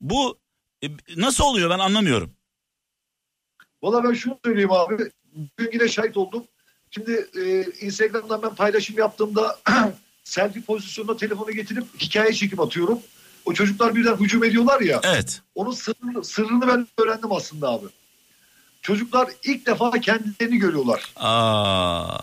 Bu 0.00 0.38
e, 0.84 0.86
nasıl 1.16 1.44
oluyor 1.44 1.70
ben 1.70 1.78
anlamıyorum. 1.78 2.32
Valla 3.82 4.04
ben 4.04 4.12
şunu 4.12 4.38
söyleyeyim 4.44 4.72
abi. 4.72 5.10
Bugün 5.32 5.70
yine 5.72 5.88
şahit 5.88 6.16
oldum. 6.16 6.44
Şimdi 6.90 7.26
e, 7.40 7.62
Instagram'dan 7.86 8.42
ben 8.42 8.54
paylaşım 8.54 8.98
yaptığımda 8.98 9.58
selfie 10.28 10.62
pozisyonunda 10.62 11.16
telefonu 11.16 11.50
getirip 11.52 11.84
hikaye 12.00 12.32
çekim 12.32 12.60
atıyorum. 12.60 12.98
O 13.44 13.52
çocuklar 13.54 13.94
birden 13.94 14.16
hücum 14.16 14.44
ediyorlar 14.44 14.80
ya. 14.80 15.00
Evet. 15.04 15.42
Onun 15.54 15.70
sırrını, 15.72 16.24
sırrını 16.24 16.66
ben 16.68 16.86
öğrendim 16.98 17.32
aslında 17.32 17.68
abi. 17.70 17.86
Çocuklar 18.82 19.28
ilk 19.44 19.66
defa 19.66 19.90
kendilerini 19.90 20.58
görüyorlar. 20.58 21.02
Aa, 21.16 22.18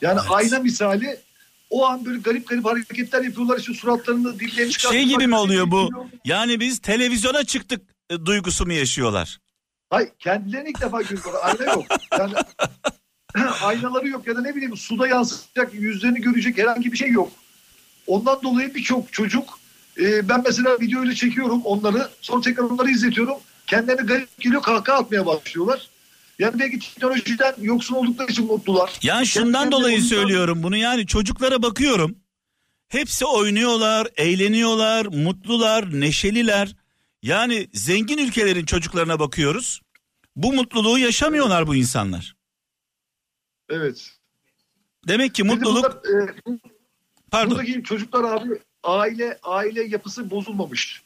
Yani 0.00 0.18
Evet. 0.20 0.30
ayna 0.30 0.58
misali 0.58 1.20
o 1.70 1.86
an 1.86 2.04
böyle 2.04 2.18
garip 2.18 2.48
garip 2.48 2.64
hareketler 2.64 3.22
yapıyorlar 3.22 3.58
işte 3.58 3.74
suratlarını 3.74 4.40
dillerini 4.40 4.70
çıkartıyorlar. 4.72 5.08
şey 5.08 5.16
gibi 5.18 5.26
mi 5.26 5.36
oluyor 5.36 5.70
bu? 5.70 5.90
Yani 6.24 6.60
biz 6.60 6.78
televizyona 6.78 7.44
çıktık 7.44 7.82
e, 8.10 8.26
duygusu 8.26 8.66
mu 8.66 8.72
yaşıyorlar? 8.72 9.38
Hayır 9.90 10.10
kendilerini 10.18 10.68
ilk 10.70 10.80
defa 10.80 11.02
görüyorlar. 11.02 11.40
Ayna 11.42 11.72
yok. 11.72 11.84
Yani 12.18 12.32
aynaları 13.62 14.08
yok 14.08 14.26
ya 14.26 14.36
da 14.36 14.40
ne 14.40 14.54
bileyim 14.56 14.76
suda 14.76 15.08
yansıyacak 15.08 15.74
yüzlerini 15.74 16.20
görecek 16.20 16.58
herhangi 16.58 16.92
bir 16.92 16.96
şey 16.96 17.10
yok. 17.10 17.32
Ondan 18.06 18.42
dolayı 18.42 18.74
birçok 18.74 19.12
çocuk 19.12 19.58
e, 20.00 20.28
ben 20.28 20.42
mesela 20.46 20.80
video 20.80 21.04
ile 21.04 21.14
çekiyorum 21.14 21.62
onları 21.64 22.08
sonra 22.20 22.40
tekrar 22.40 22.64
onları 22.64 22.90
izletiyorum. 22.90 23.34
Kendilerine 23.66 24.02
garip 24.06 24.38
geliyor 24.40 24.62
kahkaha 24.62 24.98
atmaya 24.98 25.26
başlıyorlar. 25.26 25.88
Yani 26.38 26.58
belki 26.58 26.78
teknolojiden 26.78 27.54
yoksun 27.60 27.94
oldukları 27.94 28.30
için 28.30 28.46
mutlular. 28.46 28.92
Yani 29.02 29.26
şundan 29.26 29.44
Kendilerine 29.52 29.72
dolayı 29.72 29.94
oyundan- 29.96 30.08
söylüyorum 30.08 30.62
bunu 30.62 30.76
yani 30.76 31.06
çocuklara 31.06 31.62
bakıyorum. 31.62 32.16
Hepsi 32.88 33.24
oynuyorlar, 33.24 34.08
eğleniyorlar, 34.16 35.06
mutlular, 35.06 36.00
neşeliler. 36.00 36.76
Yani 37.22 37.68
zengin 37.72 38.18
ülkelerin 38.18 38.64
çocuklarına 38.66 39.18
bakıyoruz. 39.20 39.80
Bu 40.36 40.52
mutluluğu 40.52 40.98
yaşamıyorlar 40.98 41.66
bu 41.66 41.74
insanlar. 41.74 42.34
Evet. 43.68 44.10
Demek 45.08 45.34
ki 45.34 45.42
mutluluk 45.42 46.04
bunlar, 46.04 46.28
e, 46.28 46.34
pardon. 47.30 47.50
Buradaki 47.50 47.82
çocuklar 47.82 48.24
abi 48.24 48.58
aile 48.82 49.38
aile 49.42 49.82
yapısı 49.82 50.30
bozulmamış. 50.30 51.02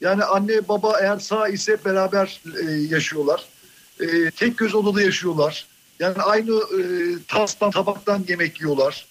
Yani 0.00 0.24
anne 0.24 0.68
baba 0.68 1.00
eğer 1.00 1.18
sağ 1.18 1.48
ise 1.48 1.84
beraber 1.84 2.40
e, 2.62 2.70
yaşıyorlar. 2.72 3.44
E, 4.00 4.30
tek 4.30 4.58
göz 4.58 4.74
odada 4.74 5.02
yaşıyorlar. 5.02 5.66
Yani 6.00 6.22
aynı 6.22 6.52
e, 6.52 6.82
tastan 7.28 7.70
tabaktan 7.70 8.24
yemek 8.28 8.60
yiyorlar. 8.60 9.06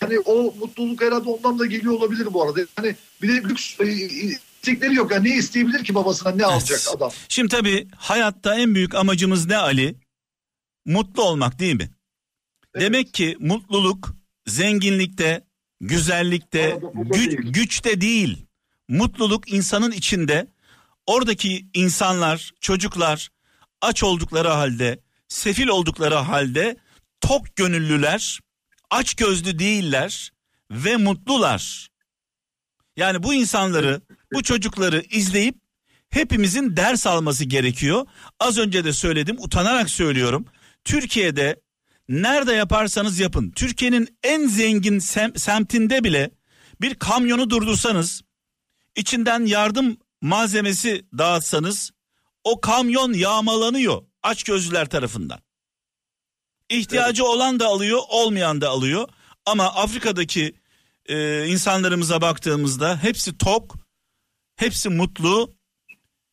Yani 0.00 0.18
o 0.18 0.54
mutluluk 0.60 1.02
herhalde 1.02 1.28
ondan 1.28 1.58
da 1.58 1.66
geliyor 1.66 1.92
olabilir 1.94 2.28
bu 2.32 2.42
arada. 2.42 2.60
Yani 2.78 2.96
bir 3.22 3.28
de 3.28 3.48
lüks 3.48 3.80
e, 3.80 3.86
istekleri 3.86 4.94
yok. 4.94 5.10
Yani 5.10 5.30
ne 5.30 5.36
isteyebilir 5.36 5.84
ki 5.84 5.94
babasına 5.94 6.30
ne 6.30 6.44
alacak 6.44 6.80
adam? 6.96 7.10
Şimdi 7.28 7.48
tabii 7.48 7.88
hayatta 7.96 8.54
en 8.54 8.74
büyük 8.74 8.94
amacımız 8.94 9.46
ne 9.46 9.56
Ali? 9.56 9.94
Mutlu 10.84 11.22
olmak 11.22 11.58
değil 11.58 11.74
mi? 11.74 11.90
Evet. 12.74 12.84
Demek 12.84 13.14
ki 13.14 13.36
mutluluk 13.40 14.14
zenginlikte, 14.46 15.44
güzellikte, 15.80 16.80
güç, 16.94 17.36
güçte 17.54 18.00
değil. 18.00 18.46
Mutluluk 18.88 19.52
insanın 19.52 19.90
içinde. 19.90 20.46
Oradaki 21.06 21.66
insanlar, 21.74 22.52
çocuklar 22.60 23.28
aç 23.80 24.02
oldukları 24.02 24.48
halde, 24.48 25.00
sefil 25.28 25.68
oldukları 25.68 26.14
halde 26.14 26.76
tok 27.20 27.56
gönüllüler, 27.56 28.40
aç 28.90 29.14
gözlü 29.14 29.58
değiller 29.58 30.32
ve 30.70 30.96
mutlular. 30.96 31.88
Yani 32.96 33.22
bu 33.22 33.34
insanları, 33.34 34.00
bu 34.32 34.42
çocukları 34.42 35.02
izleyip 35.10 35.54
hepimizin 36.10 36.76
ders 36.76 37.06
alması 37.06 37.44
gerekiyor. 37.44 38.06
Az 38.40 38.58
önce 38.58 38.84
de 38.84 38.92
söyledim, 38.92 39.36
utanarak 39.38 39.90
söylüyorum. 39.90 40.46
Türkiye'de 40.84 41.60
nerede 42.12 42.52
yaparsanız 42.52 43.18
yapın. 43.20 43.50
Türkiye'nin 43.50 44.18
en 44.22 44.46
zengin 44.48 44.98
sem- 44.98 45.38
semtinde 45.38 46.04
bile 46.04 46.30
bir 46.80 46.94
kamyonu 46.94 47.50
durdursanız, 47.50 48.22
içinden 48.96 49.46
yardım 49.46 49.96
malzemesi 50.20 51.06
dağıtsanız 51.18 51.90
o 52.44 52.60
kamyon 52.60 53.12
yağmalanıyor 53.12 54.02
açgözlüler 54.22 54.88
tarafından. 54.88 55.40
İhtiyacı 56.70 57.24
olan 57.24 57.60
da 57.60 57.66
alıyor, 57.66 58.00
olmayan 58.08 58.60
da 58.60 58.68
alıyor. 58.68 59.08
Ama 59.46 59.64
Afrika'daki 59.64 60.54
e, 61.06 61.46
insanlarımıza 61.46 62.20
baktığımızda 62.20 63.02
hepsi 63.02 63.38
tok, 63.38 63.76
hepsi 64.56 64.88
mutlu. 64.88 65.54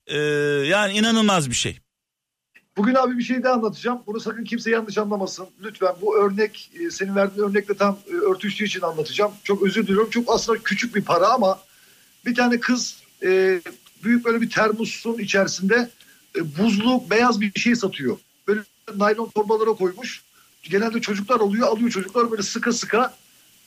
E, 0.08 0.18
yani 0.68 0.94
inanılmaz 0.94 1.50
bir 1.50 1.56
şey. 1.56 1.80
Bugün 2.80 2.96
abi 2.96 3.18
bir 3.18 3.24
şey 3.24 3.44
daha 3.44 3.54
anlatacağım. 3.54 4.04
Bunu 4.08 4.20
sakın 4.20 4.44
kimse 4.44 4.72
yanlış 4.72 4.98
anlamasın. 4.98 5.48
Lütfen 5.64 5.96
bu 6.02 6.18
örnek 6.18 6.72
e, 6.80 6.92
senin 6.92 7.16
verdiğin 7.16 7.48
örnekle 7.48 7.74
tam 7.74 8.00
e, 8.12 8.16
örtüştüğü 8.16 8.66
için 8.66 8.82
anlatacağım. 8.82 9.32
Çok 9.44 9.64
özür 9.64 9.88
diliyorum. 9.88 10.10
Çok 10.10 10.34
aslında 10.34 10.60
küçük 10.64 10.96
bir 10.96 11.02
para 11.02 11.28
ama 11.28 11.60
bir 12.26 12.36
tane 12.36 12.60
kız 12.60 12.98
e, 13.24 13.62
büyük 14.04 14.26
böyle 14.26 14.42
bir 14.42 14.50
termosun 14.50 15.18
içerisinde 15.18 15.90
e, 16.36 16.58
buzlu 16.58 17.04
beyaz 17.10 17.42
bir 17.42 17.60
şey 17.60 17.76
satıyor. 17.76 18.18
Böyle 18.48 18.62
naylon 18.96 19.30
torbalara 19.30 19.70
koymuş. 19.74 20.24
genelde 20.64 21.02
çocuklar 21.02 21.40
oluyor. 21.40 21.68
Alıyor 21.68 21.90
çocuklar 21.90 22.32
böyle 22.32 22.44
sıka 22.44 22.72
sıka 22.72 23.14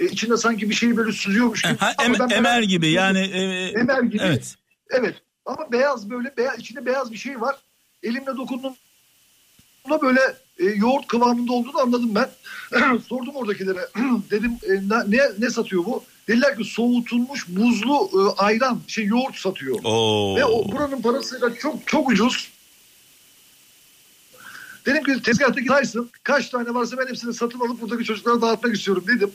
e, 0.00 0.04
içinde 0.04 0.36
sanki 0.36 0.70
bir 0.70 0.74
şey 0.74 0.96
böyle 0.96 1.12
süzüyormuş 1.12 1.62
gibi. 1.62 1.76
Ha, 1.76 1.92
em- 2.04 2.14
emer 2.14 2.40
merak 2.40 2.64
gibi 2.68 2.86
ettim. 2.86 2.96
yani. 2.96 3.18
e, 3.18 3.66
Emer 3.80 4.02
gibi. 4.02 4.22
Evet. 4.22 4.54
Evet. 4.90 5.16
Ama 5.46 5.72
beyaz 5.72 6.10
böyle 6.10 6.36
beyaz, 6.36 6.58
içinde 6.58 6.86
beyaz 6.86 7.12
bir 7.12 7.16
şey 7.16 7.40
var. 7.40 7.56
Elimle 8.02 8.36
dokunduğumda 9.90 10.02
böyle 10.02 10.36
e, 10.58 10.64
yoğurt 10.76 11.06
kıvamında 11.06 11.52
olduğunu 11.52 11.80
anladım 11.80 12.14
ben. 12.14 12.30
Sordum 13.08 13.36
oradakilere. 13.36 13.88
Dedim 14.30 14.52
e, 14.62 14.72
ne, 15.08 15.18
ne 15.38 15.50
satıyor 15.50 15.84
bu? 15.84 16.04
Dediler 16.28 16.58
ki 16.58 16.64
soğutulmuş 16.64 17.48
buzlu 17.48 18.10
e, 18.14 18.42
ayran 18.42 18.80
şey 18.86 19.04
yoğurt 19.04 19.36
satıyor. 19.36 19.78
Oo. 19.84 20.36
Ve 20.36 20.44
o 20.44 20.72
buranın 20.72 21.02
parası 21.02 21.40
da 21.40 21.54
çok 21.54 21.86
çok 21.86 22.08
ucuz. 22.08 22.52
Dedim 24.86 25.04
ki 25.04 25.22
tezgahtaki 25.22 25.66
Tyson 25.66 26.10
kaç 26.22 26.48
tane 26.48 26.74
varsa 26.74 26.98
ben 26.98 27.06
hepsini 27.06 27.34
satın 27.34 27.60
alıp 27.60 27.80
buradaki 27.80 28.04
çocuklara 28.04 28.42
dağıtmak 28.42 28.76
istiyorum 28.76 29.04
dedim. 29.08 29.30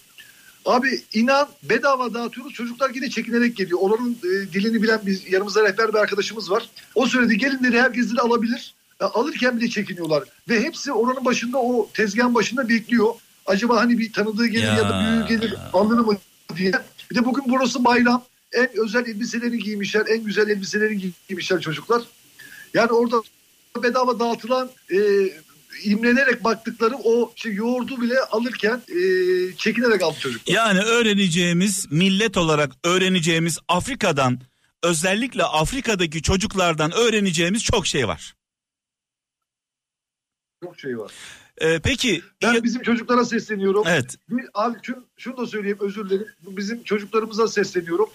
Abi 0.65 1.01
inan 1.13 1.47
bedava 1.63 2.13
dağıtıyoruz 2.13 2.53
çocuklar 2.53 2.91
yine 2.95 3.09
çekinerek 3.09 3.57
geliyor. 3.57 3.79
Oranın 3.81 4.17
e, 4.23 4.53
dilini 4.53 4.83
bilen 4.83 5.01
biz 5.05 5.33
yanımızda 5.33 5.63
rehber 5.63 5.89
bir 5.89 5.97
arkadaşımız 5.97 6.51
var. 6.51 6.69
O 6.95 7.05
söyledi 7.05 7.37
gelin 7.37 7.63
dedi 7.63 7.81
herkes 7.81 8.11
dedi 8.11 8.21
alabilir. 8.21 8.73
E, 9.01 9.05
alırken 9.05 9.57
bile 9.57 9.69
çekiniyorlar. 9.69 10.23
Ve 10.49 10.61
hepsi 10.63 10.91
oranın 10.91 11.25
başında 11.25 11.57
o 11.57 11.89
tezgahın 11.93 12.35
başında 12.35 12.69
bekliyor. 12.69 13.13
Acaba 13.45 13.77
hani 13.81 13.99
bir 13.99 14.13
tanıdığı 14.13 14.47
gelir 14.47 14.63
ya, 14.63 14.73
Ya. 14.73 14.89
da 14.89 14.99
büyüğü 15.27 15.39
gelir 15.39 15.53
alır 15.73 15.99
mı 15.99 16.17
diye. 16.57 16.71
Bir 17.11 17.15
de 17.15 17.25
bugün 17.25 17.43
burası 17.47 17.85
bayram. 17.85 18.23
En 18.53 18.69
özel 18.85 19.05
elbiseleri 19.05 19.57
giymişler. 19.59 20.05
En 20.09 20.23
güzel 20.23 20.49
elbiseleri 20.49 21.11
giymişler 21.27 21.61
çocuklar. 21.61 22.01
Yani 22.73 22.91
orada 22.91 23.21
bedava 23.83 24.19
dağıtılan 24.19 24.69
e, 24.91 24.97
imrenerek 25.83 26.43
baktıkları 26.43 26.95
o 27.03 27.31
şey, 27.35 27.53
yoğurdu 27.53 28.01
bile 28.01 28.19
alırken 28.19 28.81
e, 28.87 28.99
çekinerek 29.57 30.01
aldı 30.01 30.19
çocuklar. 30.19 30.53
Yani 30.53 30.79
öğreneceğimiz 30.79 31.87
millet 31.91 32.37
olarak 32.37 32.71
öğreneceğimiz 32.83 33.59
Afrika'dan 33.67 34.39
özellikle 34.83 35.43
Afrika'daki 35.43 36.21
çocuklardan 36.21 36.91
öğreneceğimiz 36.91 37.63
çok 37.63 37.87
şey 37.87 38.07
var. 38.07 38.33
Çok 40.63 40.79
şey 40.79 40.97
var. 40.97 41.11
Ee, 41.57 41.79
peki 41.79 42.21
Ben 42.43 42.53
ya- 42.53 42.63
bizim 42.63 42.81
çocuklara 42.81 43.25
sesleniyorum. 43.25 43.83
evet 43.87 44.15
Bir, 44.29 44.45
abi 44.53 44.77
şunu, 44.83 45.03
şunu 45.17 45.37
da 45.37 45.47
söyleyeyim 45.47 45.77
özür 45.81 46.09
dilerim. 46.09 46.27
Bizim 46.47 46.83
çocuklarımıza 46.83 47.47
sesleniyorum. 47.47 48.09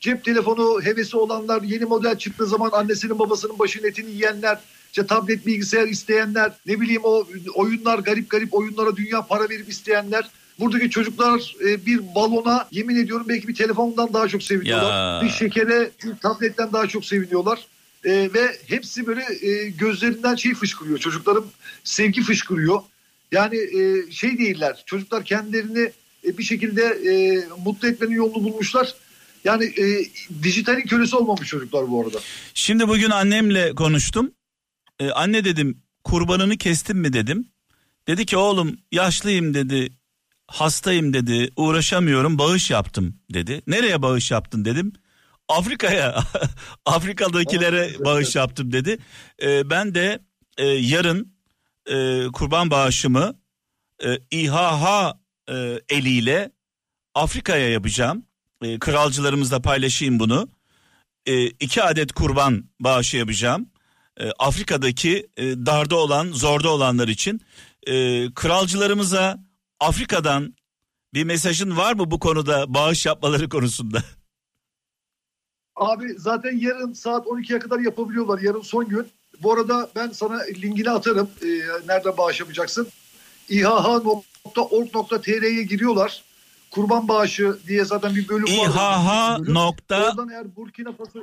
Cep 0.00 0.24
telefonu 0.24 0.82
hevesi 0.82 1.16
olanlar 1.16 1.62
yeni 1.62 1.84
model 1.84 2.18
çıktığı 2.18 2.46
zaman 2.46 2.70
annesinin 2.72 3.18
babasının 3.18 3.58
başının 3.58 3.88
etini 3.88 4.10
yiyenler 4.10 4.58
işte 4.86 5.06
tablet 5.06 5.46
bilgisayar 5.46 5.88
isteyenler 5.88 6.52
ne 6.66 6.80
bileyim 6.80 7.02
o 7.04 7.26
oyunlar 7.54 7.98
garip 7.98 8.30
garip 8.30 8.54
oyunlara 8.54 8.96
dünya 8.96 9.22
para 9.26 9.48
verip 9.48 9.68
isteyenler 9.68 10.30
buradaki 10.58 10.90
çocuklar 10.90 11.54
e, 11.64 11.86
bir 11.86 12.14
balona 12.14 12.68
yemin 12.70 12.96
ediyorum 12.96 13.26
belki 13.28 13.48
bir 13.48 13.54
telefondan 13.54 14.12
daha 14.14 14.28
çok 14.28 14.42
seviniyorlar. 14.42 15.16
Ya. 15.22 15.24
Bir 15.24 15.30
şekere 15.30 15.90
bir 16.04 16.16
tabletten 16.16 16.72
daha 16.72 16.86
çok 16.86 17.04
seviniyorlar. 17.04 17.66
E, 18.04 18.10
ve 18.34 18.56
hepsi 18.66 19.06
böyle 19.06 19.24
e, 19.40 19.70
gözlerinden 19.70 20.34
şey 20.34 20.54
fışkırıyor. 20.54 20.98
Çocukların 20.98 21.44
sevgi 21.86 22.22
fışkırıyor. 22.22 22.82
Yani 23.32 23.56
e, 23.56 24.10
şey 24.10 24.38
değiller. 24.38 24.82
Çocuklar 24.86 25.24
kendilerini 25.24 25.92
e, 26.24 26.38
bir 26.38 26.42
şekilde 26.42 26.82
e, 26.82 27.44
mutlu 27.64 27.88
etmenin 27.88 28.14
yolunu 28.14 28.44
bulmuşlar. 28.44 28.94
Yani 29.44 29.64
e, 29.64 29.84
dijitalin 30.42 30.86
kölesi 30.86 31.16
olmamış 31.16 31.48
çocuklar 31.48 31.90
bu 31.90 32.02
arada. 32.02 32.18
şimdi 32.54 32.88
bugün 32.88 33.10
annemle 33.10 33.74
konuştum. 33.74 34.32
Ee, 35.00 35.10
anne 35.10 35.44
dedim 35.44 35.82
kurbanını 36.04 36.56
kestin 36.56 36.96
mi 36.96 37.12
dedim. 37.12 37.48
Dedi 38.08 38.26
ki 38.26 38.36
oğlum 38.36 38.76
yaşlıyım 38.92 39.54
dedi 39.54 39.88
hastayım 40.46 41.12
dedi 41.12 41.50
uğraşamıyorum 41.56 42.38
bağış 42.38 42.70
yaptım 42.70 43.16
dedi. 43.34 43.62
Nereye 43.66 44.02
bağış 44.02 44.30
yaptın 44.30 44.64
dedim. 44.64 44.92
Afrika'ya 45.48 46.24
Afrika'dakilere 46.86 47.90
bağış 48.04 48.36
yaptım 48.36 48.72
dedi. 48.72 48.98
Ee, 49.42 49.70
ben 49.70 49.94
de 49.94 50.18
e, 50.58 50.66
yarın 50.66 51.35
e, 51.86 52.26
kurban 52.32 52.70
bağışımı 52.70 53.34
e, 54.04 54.18
İHH 54.30 55.12
e, 55.48 55.80
eliyle 55.88 56.50
Afrika'ya 57.14 57.68
yapacağım. 57.68 58.26
E, 58.62 58.78
kralcılarımızla 58.78 59.62
paylaşayım 59.62 60.18
bunu. 60.18 60.48
E, 61.26 61.46
iki 61.46 61.82
adet 61.82 62.12
kurban 62.12 62.64
bağışı 62.80 63.16
yapacağım. 63.16 63.70
E, 64.20 64.30
Afrika'daki 64.30 65.26
e, 65.36 65.42
darda 65.42 65.96
olan, 65.96 66.32
zorda 66.32 66.70
olanlar 66.70 67.08
için. 67.08 67.40
E, 67.86 68.26
kralcılarımıza 68.34 69.38
Afrika'dan 69.80 70.54
bir 71.14 71.24
mesajın 71.24 71.76
var 71.76 71.94
mı 71.94 72.10
bu 72.10 72.18
konuda 72.18 72.74
bağış 72.74 73.06
yapmaları 73.06 73.48
konusunda? 73.48 74.02
Abi 75.76 76.14
zaten 76.18 76.58
yarın 76.58 76.92
saat 76.92 77.26
12'ye 77.26 77.58
kadar 77.58 77.78
yapabiliyorlar. 77.78 78.38
Yarın 78.38 78.60
son 78.60 78.88
gün. 78.88 79.06
Bu 79.42 79.52
arada 79.52 79.90
ben 79.96 80.08
sana 80.08 80.42
linkini 80.42 80.90
atarım. 80.90 81.30
E, 81.42 81.46
nereden 81.88 82.16
bağış 82.16 82.40
yapacaksın? 82.40 82.88
ihh.org.tr'ye 84.54 85.62
giriyorlar. 85.62 86.24
Kurban 86.70 87.08
bağışı 87.08 87.58
diye 87.66 87.84
zaten 87.84 88.14
bir 88.14 88.28
bölüm 88.28 88.44
var. 88.44 88.50
İHH 88.50 89.38
nokta 89.48 90.04
Oradan 90.10 90.28
eğer 90.28 90.56
Burkina 90.56 90.92
Faso 90.92 91.18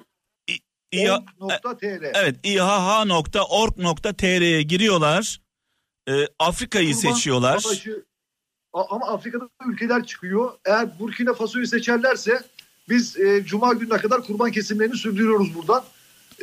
İHH 0.91 1.21
org.tr. 1.39 2.11
Evet 2.13 2.35
ihh.org.tr'ye 3.63 4.61
giriyorlar. 4.61 5.41
E, 6.09 6.27
Afrika'yı 6.39 6.95
Kurban 6.95 7.13
seçiyorlar. 7.13 7.63
A- 8.73 8.95
ama 8.95 9.07
Afrika'da 9.07 9.49
ülkeler 9.67 10.05
çıkıyor. 10.05 10.51
Eğer 10.65 10.99
Burkina 10.99 11.33
Faso'yu 11.33 11.67
seçerlerse 11.67 12.43
biz 12.89 13.19
e, 13.19 13.43
Cuma 13.45 13.73
gününe 13.73 13.97
kadar 13.97 14.23
kurban 14.23 14.51
kesimlerini 14.51 14.97
sürdürüyoruz 14.97 15.55
buradan. 15.55 15.83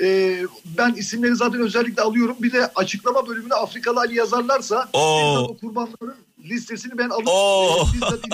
E, 0.02 0.38
ben 0.78 0.92
isimleri 0.94 1.36
zaten 1.36 1.60
özellikle 1.60 2.02
alıyorum. 2.02 2.36
Bir 2.40 2.52
de 2.52 2.66
açıklama 2.74 3.26
bölümüne 3.28 3.54
Afrikalı 3.54 4.00
Ali 4.00 4.14
yazarlarsa 4.14 4.88
o 4.92 5.56
kurbanların 5.60 6.16
listesini 6.38 6.98
ben 6.98 7.08
alıp 7.08 7.28
Oo. 7.28 7.86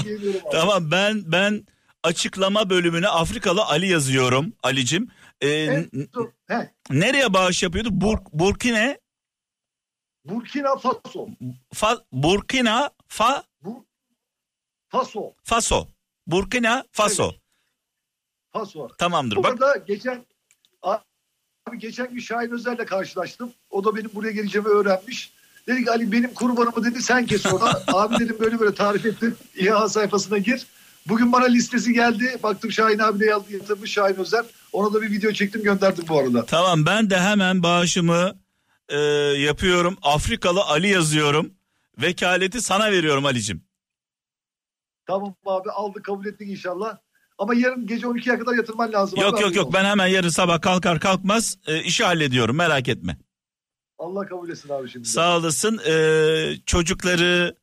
e. 0.07 0.41
Tamam 0.53 0.91
ben 0.91 1.23
ben 1.27 1.67
açıklama 2.03 2.71
bölümüne 2.71 3.09
Afrikalı 3.09 3.65
Ali 3.65 3.89
yazıyorum 3.89 4.53
Alicim. 4.63 5.09
E, 5.41 5.49
n- 5.69 5.87
son- 6.15 6.33
he, 6.47 6.71
nereye 6.91 7.33
bağış 7.35 7.63
yapıyordu? 7.63 7.89
Bur, 7.93 8.19
Burkina 8.33 8.97
Burkina 10.25 10.77
Faso. 10.77 11.29
Fa, 11.73 11.99
Burkina 12.13 12.91
Fa, 13.09 13.45
Bu, 13.63 13.87
Faso. 14.89 15.33
Faso. 15.45 15.87
Burkina 16.27 16.85
Faso. 16.93 17.33
Faso. 18.53 18.89
Tamamdır. 18.99 19.37
Bu 19.37 19.43
Bak 19.43 19.87
geçen 19.87 20.27
abi 21.69 21.79
geçen 21.79 22.11
gün 22.11 22.19
Şahin 22.21 22.51
Özer'le 22.51 22.85
karşılaştım. 22.87 23.53
O 23.71 23.85
da 23.85 23.97
benim 23.97 24.11
buraya 24.15 24.33
geleceğimi 24.33 24.69
öğrenmiş. 24.69 25.33
Dedi 25.67 25.85
ki 25.85 25.91
Ali 25.91 26.13
benim 26.13 26.35
kurbanımı 26.35 26.85
dedi 26.85 27.03
sen 27.03 27.27
kes 27.27 27.47
ona. 27.47 27.83
abi 27.93 28.19
dedim 28.19 28.37
böyle 28.41 28.61
böyle 28.61 28.75
tarif 28.75 29.07
ettim. 29.07 29.37
İHA 29.57 29.89
sayfasına 29.89 30.39
gir. 30.39 30.67
Bugün 31.09 31.33
bana 31.33 31.45
listesi 31.45 31.93
geldi. 31.93 32.39
Baktım 32.43 32.73
Şahin 32.73 32.99
abi 32.99 33.21
de 33.21 33.25
yatırmış 33.27 33.93
Şahin 33.93 34.15
Özer. 34.15 34.45
Ona 34.73 34.95
da 34.95 35.03
bir 35.03 35.11
video 35.11 35.33
çektim 35.33 35.63
gönderdim 35.63 36.05
bu 36.09 36.19
arada. 36.19 36.47
tamam 36.47 36.87
ben 36.87 37.11
de 37.11 37.21
hemen 37.21 37.63
bağışımı 37.63 38.35
e, 38.89 38.99
yapıyorum. 39.39 39.97
Afrikalı 40.03 40.61
Ali 40.65 40.89
yazıyorum. 40.89 41.51
Vekaleti 42.03 42.63
sana 42.63 42.93
veriyorum 42.93 43.27
Alicim. 43.27 43.63
Tamam 45.07 45.35
abi 45.47 45.71
aldık 45.71 46.05
kabul 46.05 46.27
ettik 46.27 46.49
inşallah. 46.51 46.99
Ama 47.39 47.55
yarın 47.55 47.87
gece 47.87 48.07
12'ye 48.07 48.39
kadar 48.39 48.55
yatırman 48.55 48.93
lazım. 48.93 49.21
Yok 49.21 49.41
yok 49.41 49.57
yok 49.57 49.73
ben 49.73 49.85
hemen 49.85 50.07
yarın 50.07 50.29
sabah 50.29 50.61
kalkar 50.61 51.01
kalkmaz 51.01 51.57
e, 51.67 51.83
işi 51.83 52.05
hallediyorum 52.05 52.57
merak 52.57 52.89
etme. 52.89 53.17
Allah 53.99 54.27
kabul 54.27 54.51
etsin 54.51 54.69
abi 54.69 54.89
şimdi. 54.91 55.09
Sağ 55.09 55.37
olasın. 55.37 55.81
Ee, 55.87 56.57
çocukları 56.67 57.57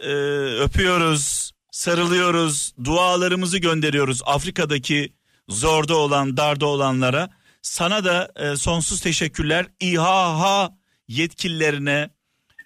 e, 0.00 0.12
öpüyoruz, 0.60 1.52
sarılıyoruz, 1.70 2.74
dualarımızı 2.84 3.58
gönderiyoruz 3.58 4.22
Afrika'daki 4.26 5.12
zorda 5.48 5.96
olan, 5.96 6.36
darda 6.36 6.66
olanlara. 6.66 7.30
Sana 7.62 8.04
da 8.04 8.32
e, 8.36 8.56
sonsuz 8.56 9.00
teşekkürler. 9.00 9.66
İHH 9.80 10.70
yetkililerine 11.08 12.10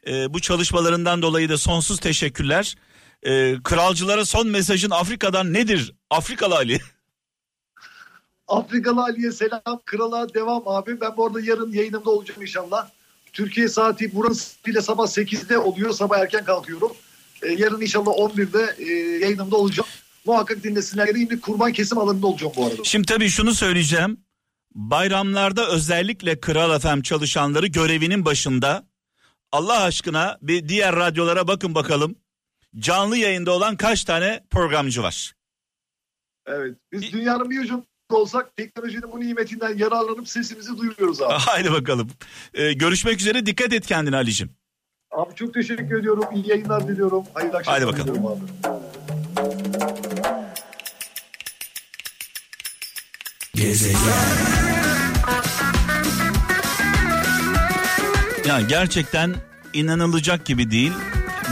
e, 0.07 0.35
bu 0.35 0.41
çalışmalarından 0.41 1.23
dolayı 1.23 1.49
da 1.49 1.59
sonsuz 1.59 2.01
teşekkürler. 2.01 2.77
E, 3.23 3.57
kralcılara 3.65 4.25
son 4.25 4.49
mesajın 4.49 4.91
Afrika'dan 4.91 5.53
nedir? 5.53 5.95
Afrikalı 6.11 6.55
Ali. 6.55 6.81
Afrikalı 8.49 9.03
Ali'ye 9.03 9.33
selam. 9.33 9.81
Krala 9.87 10.35
devam 10.35 10.69
abi. 10.69 11.01
Ben 11.01 11.17
bu 11.17 11.27
arada 11.27 11.41
yarın 11.41 11.73
yayınımda 11.73 12.11
olacağım 12.11 12.43
inşallah. 12.43 12.89
Türkiye 13.33 13.69
saati 13.69 14.15
buranın 14.15 14.33
saatiyle 14.33 14.83
sabah 14.83 15.07
8'de 15.07 15.59
oluyor. 15.59 15.93
Sabah 15.93 16.19
erken 16.19 16.45
kalkıyorum. 16.45 16.93
Ee, 17.43 17.53
yarın 17.53 17.81
inşallah 17.81 18.11
11'de 18.11 18.85
e, 18.85 18.93
yayınımda 19.25 19.57
olacağım. 19.57 19.89
Muhakkak 20.27 20.65
dinlesinler. 20.65 21.07
Yarın 21.07 21.19
yine 21.19 21.41
kurban 21.41 21.73
kesim 21.73 21.99
alanında 21.99 22.27
olacağım 22.27 22.53
bu 22.57 22.67
arada. 22.67 22.85
Şimdi 22.85 23.07
tabii 23.07 23.29
şunu 23.29 23.55
söyleyeceğim. 23.55 24.21
Bayramlarda 24.75 25.69
özellikle 25.69 26.41
Kral 26.41 26.79
FM 26.79 27.03
çalışanları 27.03 27.67
görevinin 27.67 28.25
başında 28.25 28.87
Allah 29.53 29.83
aşkına 29.83 30.39
bir 30.43 30.69
diğer 30.69 30.97
radyolara 30.97 31.49
bakın 31.49 31.75
bakalım. 31.75 32.15
Canlı 32.79 33.17
yayında 33.17 33.51
olan 33.51 33.77
kaç 33.77 34.05
tane 34.05 34.45
programcı 34.51 35.03
var? 35.03 35.33
Evet. 36.47 36.75
Biz 36.93 37.13
dünyanın 37.13 37.51
bir 37.51 37.61
ucunda 37.61 37.85
olsak 38.11 38.57
teknolojinin 38.57 39.13
bu 39.13 39.21
nimetinden 39.21 39.79
yararlanıp 39.79 40.29
sesimizi 40.29 40.79
duyuruyoruz 40.79 41.23
abi. 41.23 41.33
Haydi 41.39 41.73
bakalım. 41.73 42.09
Ee, 42.55 42.73
görüşmek 42.73 43.21
üzere 43.21 43.47
dikkat 43.47 43.73
et 43.73 43.87
kendine 43.87 44.17
Ali'cim. 44.17 44.51
Abi 45.11 45.35
çok 45.35 45.55
teşekkür 45.55 45.99
ediyorum. 46.01 46.25
İyi 46.35 46.49
yayınlar 46.49 46.89
diliyorum. 46.89 47.25
Hayırlı 47.35 47.57
akşamlar 47.57 47.83
Haydi 47.83 47.93
bakalım. 47.93 48.15
diliyorum 48.15 48.43
abi. 48.43 49.51
Yani 58.49 58.67
gerçekten 58.69 59.35
inanılacak 59.73 60.47
gibi 60.47 60.71
değil. 60.71 60.93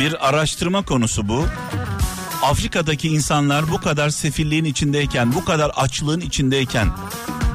Bir 0.00 0.28
araştırma 0.28 0.84
konusu 0.84 1.28
bu. 1.28 1.44
Afrika'daki 2.42 3.08
insanlar 3.08 3.70
bu 3.70 3.80
kadar 3.80 4.10
sefilliğin 4.10 4.64
içindeyken, 4.64 5.34
bu 5.34 5.44
kadar 5.44 5.70
açlığın 5.76 6.20
içindeyken, 6.20 6.90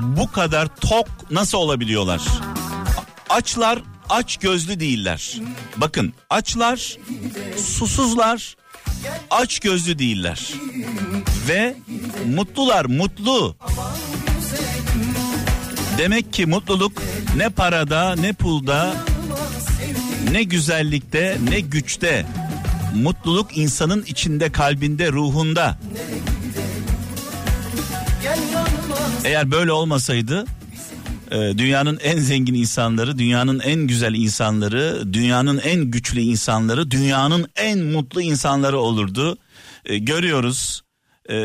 bu 0.01 0.31
kadar 0.31 0.67
tok 0.67 1.07
nasıl 1.31 1.57
olabiliyorlar? 1.57 2.21
Açlar 3.29 3.81
aç 4.09 4.37
gözlü 4.37 4.79
değiller. 4.79 5.37
Bakın 5.77 6.13
açlar, 6.29 6.97
susuzlar, 7.57 8.55
aç 9.29 9.59
gözlü 9.59 9.99
değiller. 9.99 10.53
Ve 11.47 11.75
mutlular, 12.25 12.85
mutlu. 12.85 13.55
Demek 15.97 16.33
ki 16.33 16.45
mutluluk 16.45 17.01
ne 17.35 17.49
parada, 17.49 18.15
ne 18.15 18.33
pulda, 18.33 18.93
ne 20.31 20.43
güzellikte, 20.43 21.37
ne 21.49 21.59
güçte. 21.59 22.25
Mutluluk 22.95 23.57
insanın 23.57 24.03
içinde, 24.03 24.51
kalbinde, 24.51 25.11
ruhunda. 25.11 25.77
Eğer 29.23 29.51
böyle 29.51 29.71
olmasaydı 29.71 30.45
e, 31.31 31.57
dünyanın 31.57 31.99
en 32.03 32.19
zengin 32.19 32.53
insanları, 32.53 33.17
dünyanın 33.17 33.59
en 33.59 33.87
güzel 33.87 34.13
insanları, 34.13 35.13
dünyanın 35.13 35.57
en 35.59 35.83
güçlü 35.83 36.21
insanları, 36.21 36.91
dünyanın 36.91 37.47
en 37.55 37.79
mutlu 37.79 38.21
insanları 38.21 38.79
olurdu. 38.79 39.37
E, 39.85 39.97
görüyoruz 39.97 40.83
e, 41.29 41.35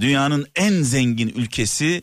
dünyanın 0.00 0.46
en 0.56 0.82
zengin 0.82 1.28
ülkesi, 1.28 2.02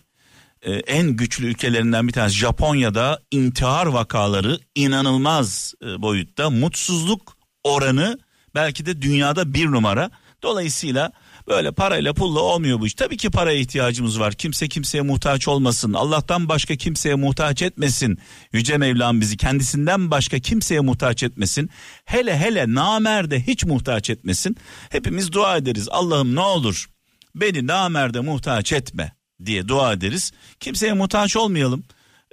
en 0.87 1.07
güçlü 1.07 1.45
ülkelerinden 1.45 2.07
bir 2.07 2.13
tanesi 2.13 2.37
Japonya'da 2.37 3.19
intihar 3.31 3.85
vakaları 3.85 4.59
inanılmaz 4.75 5.73
boyutta. 5.99 6.49
Mutsuzluk 6.49 7.37
oranı 7.63 8.19
belki 8.57 8.85
de 8.85 9.01
dünyada 9.01 9.53
bir 9.53 9.65
numara. 9.65 10.11
Dolayısıyla 10.43 11.11
böyle 11.47 11.71
parayla 11.71 12.13
pulla 12.13 12.39
olmuyor 12.39 12.79
bu 12.79 12.87
iş. 12.87 12.93
Tabii 12.93 13.17
ki 13.17 13.29
paraya 13.29 13.59
ihtiyacımız 13.59 14.19
var. 14.19 14.33
Kimse 14.33 14.67
kimseye 14.67 15.01
muhtaç 15.01 15.47
olmasın. 15.47 15.93
Allah'tan 15.93 16.49
başka 16.49 16.75
kimseye 16.75 17.15
muhtaç 17.15 17.61
etmesin. 17.61 18.17
Yüce 18.53 18.77
Mevlam 18.77 19.21
bizi 19.21 19.37
kendisinden 19.37 20.11
başka 20.11 20.39
kimseye 20.39 20.79
muhtaç 20.79 21.23
etmesin. 21.23 21.69
Hele 22.05 22.37
hele 22.37 22.65
namerde 22.73 23.47
hiç 23.47 23.63
muhtaç 23.65 24.09
etmesin. 24.09 24.57
Hepimiz 24.89 25.31
dua 25.31 25.57
ederiz. 25.57 25.87
Allah'ım 25.91 26.35
ne 26.35 26.41
olur 26.41 26.87
beni 27.35 27.67
namerde 27.67 28.19
muhtaç 28.19 28.73
etme 28.73 29.11
diye 29.45 29.67
dua 29.67 29.93
ederiz. 29.93 30.31
Kimseye 30.59 30.93
muhtaç 30.93 31.35
olmayalım. 31.35 31.83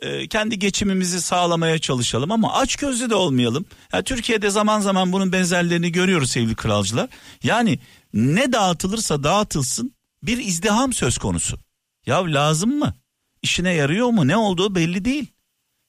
Ee, 0.03 0.29
kendi 0.29 0.59
geçimimizi 0.59 1.21
sağlamaya 1.21 1.79
çalışalım 1.79 2.33
ama 2.33 2.53
aç 2.53 2.77
gözlü 2.77 3.11
de 3.11 3.15
olmayalım. 3.15 3.65
Ya 3.93 4.03
Türkiye'de 4.03 4.51
zaman 4.51 4.81
zaman 4.81 5.13
bunun 5.13 5.33
benzerlerini 5.33 5.93
görüyoruz 5.93 6.31
sevgili 6.31 6.55
kralcılar. 6.55 7.09
Yani 7.43 7.79
ne 8.15 8.53
dağıtılırsa 8.53 9.23
dağıtılsın 9.23 9.95
bir 10.23 10.39
izdiham 10.39 10.93
söz 10.93 11.19
konusu. 11.19 11.59
Ya 12.07 12.25
lazım 12.25 12.79
mı? 12.79 12.95
İşine 13.43 13.73
yarıyor 13.73 14.09
mu? 14.09 14.29
Ne 14.29 14.37
olduğu 14.37 14.75
belli 14.75 15.05
değil. 15.05 15.27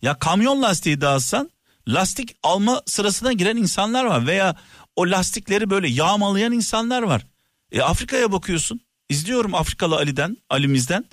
Ya 0.02 0.20
kamyon 0.20 0.62
lastiği 0.62 1.02
dağıtsan 1.02 1.52
lastik 1.88 2.36
alma 2.44 2.82
sırasına 2.86 3.34
giren 3.34 3.58
insanlar 3.58 4.06
var 4.06 4.28
veya 4.28 4.56
o 4.96 5.12
lastikleri 5.12 5.70
böyle 5.70 5.88
yağmalayan 5.88 6.52
insanlar 6.52 7.04
var. 7.04 7.28
E 7.72 7.82
Afrika'ya 7.82 8.32
bakıyorsun. 8.32 8.82
İzliyorum 9.10 9.56
Afrikalı 9.56 9.96
Ali'den, 9.96 10.38
Ali'mizden. 10.50 11.06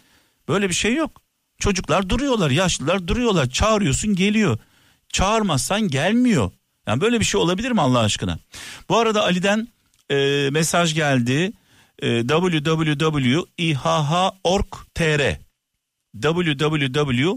Böyle 0.48 0.68
bir 0.68 0.74
şey 0.74 0.94
yok. 0.94 1.22
Çocuklar 1.62 2.08
duruyorlar, 2.08 2.50
yaşlılar 2.50 3.08
duruyorlar. 3.08 3.50
Çağırıyorsun 3.50 4.14
geliyor. 4.14 4.58
Çağırmazsan 5.08 5.88
gelmiyor. 5.88 6.50
Yani 6.86 7.00
böyle 7.00 7.20
bir 7.20 7.24
şey 7.24 7.40
olabilir 7.40 7.70
mi 7.70 7.80
Allah 7.80 7.98
aşkına? 7.98 8.38
Bu 8.88 8.98
arada 8.98 9.22
Ali'den 9.22 9.68
e, 10.10 10.48
mesaj 10.52 10.94
geldi. 10.94 11.52
E, 11.98 12.26
www.ihh.org.tr 12.26 13.40
www.ihh.org.tr 16.22 17.34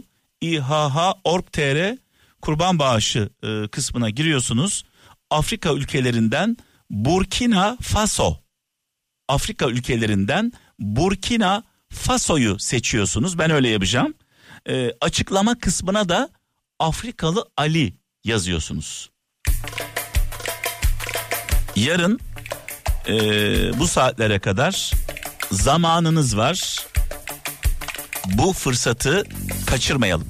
kurban 2.42 2.80
bağışı 2.80 3.30
e, 3.44 3.68
kısmına 3.68 4.10
giriyorsunuz. 4.10 4.84
Afrika 5.30 5.74
ülkelerinden 5.74 6.58
Burkina 6.90 7.78
Faso 7.82 8.38
Afrika 9.28 9.68
ülkelerinden 9.68 10.52
Burkina 10.80 11.64
Faso'yu 11.96 12.60
seçiyorsunuz. 12.60 13.40
Ben 13.40 13.52
öyle 13.52 13.70
yapacağım. 13.70 14.14
Ee, 14.70 14.92
açıklama 15.02 15.60
kısmına 15.60 16.10
da 16.10 16.30
Afrikalı 16.80 17.46
Ali 17.58 17.94
yazıyorsunuz. 18.24 19.10
Yarın 21.76 22.20
e, 23.08 23.14
bu 23.80 23.88
saatlere 23.88 24.40
kadar 24.40 24.92
zamanınız 25.52 26.38
var. 26.38 26.86
Bu 28.26 28.54
fırsatı 28.54 29.24
kaçırmayalım. 29.66 30.28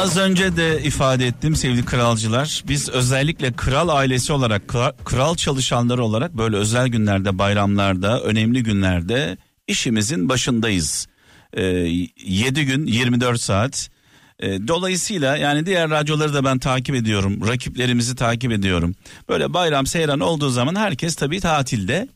Az 0.00 0.16
önce 0.16 0.56
de 0.56 0.82
ifade 0.82 1.26
ettim 1.26 1.56
sevgili 1.56 1.84
kralcılar. 1.84 2.64
Biz 2.68 2.88
özellikle 2.88 3.52
kral 3.52 3.88
ailesi 3.88 4.32
olarak, 4.32 4.68
kral, 5.04 5.36
çalışanları 5.36 6.04
olarak 6.04 6.36
böyle 6.36 6.56
özel 6.56 6.88
günlerde, 6.88 7.38
bayramlarda, 7.38 8.22
önemli 8.22 8.62
günlerde 8.62 9.36
işimizin 9.66 10.28
başındayız. 10.28 11.06
Ee, 11.52 11.62
7 11.64 12.66
gün 12.66 12.86
24 12.86 13.40
saat. 13.40 13.90
Ee, 14.38 14.68
dolayısıyla 14.68 15.36
yani 15.36 15.66
diğer 15.66 15.90
radyoları 15.90 16.34
da 16.34 16.44
ben 16.44 16.58
takip 16.58 16.94
ediyorum. 16.94 17.48
Rakiplerimizi 17.48 18.16
takip 18.16 18.52
ediyorum. 18.52 18.94
Böyle 19.28 19.54
bayram 19.54 19.86
seyran 19.86 20.20
olduğu 20.20 20.50
zaman 20.50 20.74
herkes 20.74 21.14
tabii 21.14 21.40
tatilde. 21.40 22.08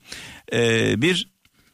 Ee, 0.52 1.02
bir 1.02 1.28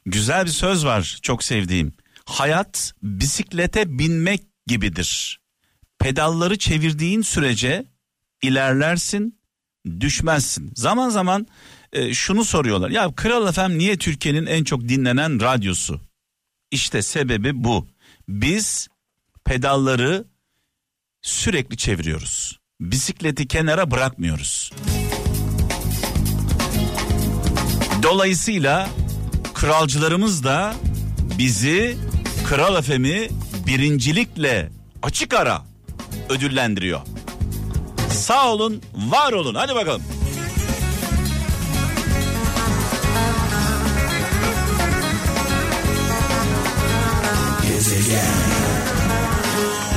güzel 0.07 0.45
bir 0.45 0.51
söz 0.51 0.85
var 0.85 1.19
çok 1.23 1.45
sevdiğim. 1.45 1.93
Hayat 2.25 2.93
bisiklete 3.03 3.99
binmek 3.99 4.43
gibidir 4.67 5.41
pedalları 6.01 6.59
çevirdiğin 6.59 7.23
sürece 7.23 7.85
ilerlersin, 8.43 9.39
düşmezsin. 10.01 10.73
Zaman 10.75 11.09
zaman 11.09 11.47
e, 11.93 12.15
şunu 12.15 12.45
soruyorlar. 12.45 12.91
Ya 12.91 13.13
Kral 13.15 13.53
FM 13.53 13.79
niye 13.79 13.97
Türkiye'nin 13.99 14.47
en 14.47 14.65
çok 14.65 14.89
dinlenen 14.89 15.41
radyosu? 15.41 16.01
İşte 16.71 17.03
sebebi 17.03 17.65
bu. 17.65 17.89
Biz 18.29 18.89
pedalları 19.45 20.25
sürekli 21.23 21.77
çeviriyoruz. 21.77 22.59
Bisikleti 22.81 23.49
kenara 23.49 23.91
bırakmıyoruz. 23.91 24.73
Dolayısıyla 28.03 28.89
kralcılarımız 29.55 30.45
da 30.45 30.75
bizi 31.39 31.97
Kral 32.49 32.83
FM'i 32.83 33.29
birincilikle 33.67 34.71
açık 35.03 35.35
ara 35.35 35.70
ödüllendiriyor. 36.31 37.01
Sağ 38.11 38.53
olun, 38.53 38.83
var 38.95 39.33
olun. 39.33 39.55
Hadi 39.55 39.75
bakalım. 39.75 40.03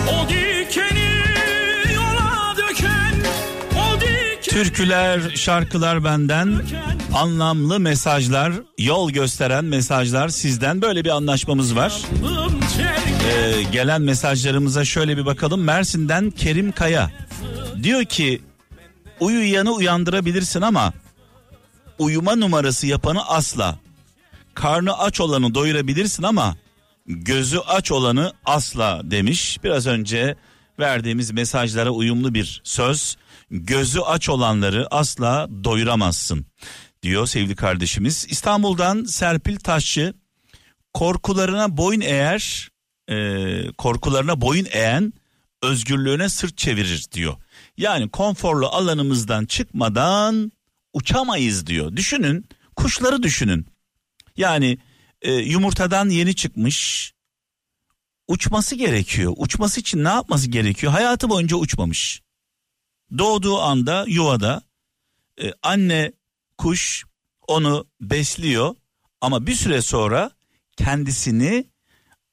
O 0.10 0.30
dikeni 0.30 1.10
yola 1.93 2.56
döken 2.58 3.15
O 3.72 4.02
dikeni 4.02 4.41
Türküler, 4.41 5.19
şarkılar 5.36 6.04
benden, 6.04 6.62
anlamlı 7.15 7.80
mesajlar, 7.80 8.54
yol 8.78 9.12
gösteren 9.12 9.65
mesajlar 9.65 10.30
sizden 10.30 10.82
böyle 10.82 11.06
bir 11.06 11.10
anlaşmamız 11.10 11.76
var. 11.76 12.02
Ee, 13.25 13.63
gelen 13.71 14.01
mesajlarımıza 14.01 14.86
şöyle 14.86 15.17
bir 15.17 15.25
bakalım. 15.25 15.63
Mersin'den 15.63 16.31
Kerim 16.31 16.71
Kaya 16.71 17.12
diyor 17.83 18.05
ki 18.05 18.41
uyuyanı 19.19 19.71
uyandırabilirsin 19.71 20.62
ama 20.62 20.93
uyuma 21.99 22.36
numarası 22.36 22.88
yapanı 22.88 23.25
asla. 23.25 23.79
Karnı 24.53 24.97
aç 24.97 25.21
olanı 25.21 25.55
doyurabilirsin 25.55 26.23
ama 26.23 26.55
gözü 27.05 27.57
aç 27.57 27.91
olanı 27.91 28.33
asla 28.45 29.01
demiş. 29.03 29.59
Biraz 29.63 29.88
önce 29.88 30.36
verdiğimiz 30.79 31.31
mesajlara 31.31 31.89
uyumlu 31.89 32.33
bir 32.33 32.62
söz. 32.63 33.17
Gözü 33.51 33.99
aç 33.99 34.29
olanları 34.29 34.88
asla 34.91 35.47
doyuramazsın 35.63 36.45
diyor 37.03 37.27
sevgili 37.27 37.55
kardeşimiz. 37.55 38.25
İstanbul'dan 38.29 39.03
Serpil 39.03 39.57
Taşçı 39.57 40.13
korkularına 40.93 41.77
boyun 41.77 42.01
eğer 42.01 42.72
e, 43.09 43.71
korkularına 43.77 44.41
boyun 44.41 44.67
eğen 44.71 45.13
özgürlüğüne 45.61 46.29
sırt 46.29 46.57
çevirir 46.57 47.05
diyor. 47.11 47.35
Yani 47.77 48.09
konforlu 48.09 48.67
alanımızdan 48.67 49.45
çıkmadan 49.45 50.51
uçamayız 50.93 51.67
diyor. 51.67 51.95
Düşünün 51.95 52.45
kuşları 52.75 53.23
düşünün. 53.23 53.67
Yani 54.37 54.77
e, 55.21 55.33
yumurtadan 55.33 56.09
yeni 56.09 56.35
çıkmış 56.35 57.13
uçması 58.27 58.75
gerekiyor. 58.75 59.33
Uçması 59.37 59.79
için 59.79 60.03
ne 60.03 60.09
yapması 60.09 60.49
gerekiyor? 60.49 60.91
Hayatı 60.91 61.29
boyunca 61.29 61.57
uçmamış. 61.57 62.21
Doğduğu 63.17 63.59
anda 63.59 64.05
yuvada 64.07 64.61
e, 65.41 65.51
anne 65.63 66.11
kuş 66.57 67.05
onu 67.47 67.87
besliyor 68.01 68.75
ama 69.21 69.47
bir 69.47 69.55
süre 69.55 69.81
sonra 69.81 70.31
kendisini 70.77 71.72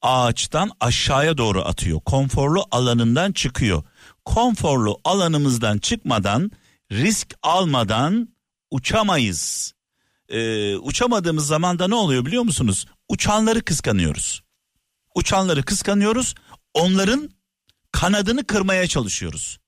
ağaçtan 0.01 0.71
aşağıya 0.79 1.37
doğru 1.37 1.61
atıyor. 1.61 1.99
Konforlu 1.99 2.65
alanından 2.71 3.31
çıkıyor. 3.31 3.83
Konforlu 4.25 5.01
alanımızdan 5.03 5.77
çıkmadan 5.77 6.51
risk 6.91 7.33
almadan 7.43 8.35
uçamayız. 8.71 9.73
Ee, 10.29 10.75
uçamadığımız 10.75 11.47
zaman 11.47 11.79
da 11.79 11.87
ne 11.87 11.95
oluyor 11.95 12.25
biliyor 12.25 12.43
musunuz? 12.43 12.85
Uçanları 13.09 13.61
kıskanıyoruz. 13.61 14.43
Uçanları 15.15 15.63
kıskanıyoruz. 15.63 16.35
Onların 16.73 17.29
kanadını 17.91 18.47
kırmaya 18.47 18.87
çalışıyoruz. 18.87 19.59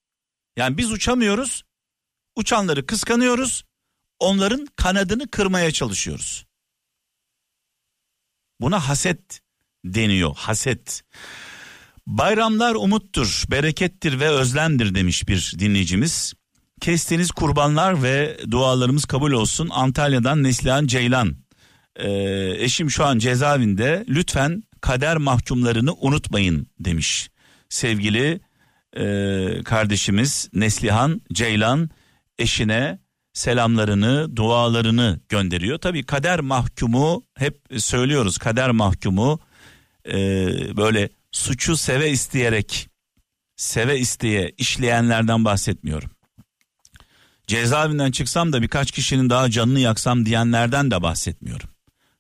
Yani 0.58 0.78
biz 0.78 0.92
uçamıyoruz. 0.92 1.64
Uçanları 2.36 2.86
kıskanıyoruz. 2.86 3.64
Onların 4.20 4.68
kanadını 4.76 5.32
kırmaya 5.32 5.72
çalışıyoruz. 5.72 6.46
Buna 8.62 8.90
haset 8.90 9.43
deniyor. 9.86 10.36
Haset. 10.36 11.04
Bayramlar 12.08 12.76
umuttur, 12.76 13.44
berekettir 13.52 14.20
ve 14.20 14.30
özlemdir 14.30 14.96
demiş 14.96 15.28
bir 15.28 15.54
dinleyicimiz. 15.60 16.34
Kestiğiniz 16.82 17.32
kurbanlar 17.32 18.04
ve 18.04 18.38
dualarımız 18.52 19.06
kabul 19.06 19.32
olsun. 19.32 19.70
Antalya'dan 19.72 20.44
Neslihan 20.44 20.88
Ceylan. 20.88 21.36
Ee, 21.96 22.10
eşim 22.64 22.92
şu 22.92 23.06
an 23.06 23.20
cezaevinde. 23.20 24.06
Lütfen 24.10 24.64
kader 24.82 25.18
mahkumlarını 25.18 25.94
unutmayın 25.94 26.68
demiş. 26.80 27.30
Sevgili 27.70 28.42
e, 28.98 29.64
kardeşimiz 29.64 30.50
Neslihan 30.54 31.22
Ceylan 31.34 31.90
eşine 32.40 33.00
selamlarını, 33.34 34.36
dualarını 34.36 35.20
gönderiyor. 35.30 35.78
Tabii 35.78 36.06
kader 36.06 36.40
mahkumu 36.40 37.24
hep 37.36 37.60
söylüyoruz. 37.78 38.38
Kader 38.38 38.72
mahkumu 38.72 39.40
e, 40.08 40.18
böyle 40.78 41.10
suçu 41.32 41.78
seve 41.78 42.12
isteyerek, 42.12 42.90
seve 43.56 44.00
isteye 44.00 44.52
işleyenlerden 44.58 45.46
bahsetmiyorum. 45.46 46.10
Cezaevinden 47.48 48.12
çıksam 48.12 48.54
da 48.54 48.62
birkaç 48.62 48.92
kişinin 48.92 49.30
daha 49.30 49.50
canını 49.50 49.80
yaksam 49.80 50.26
diyenlerden 50.26 50.92
de 50.92 51.02
bahsetmiyorum. 51.02 51.70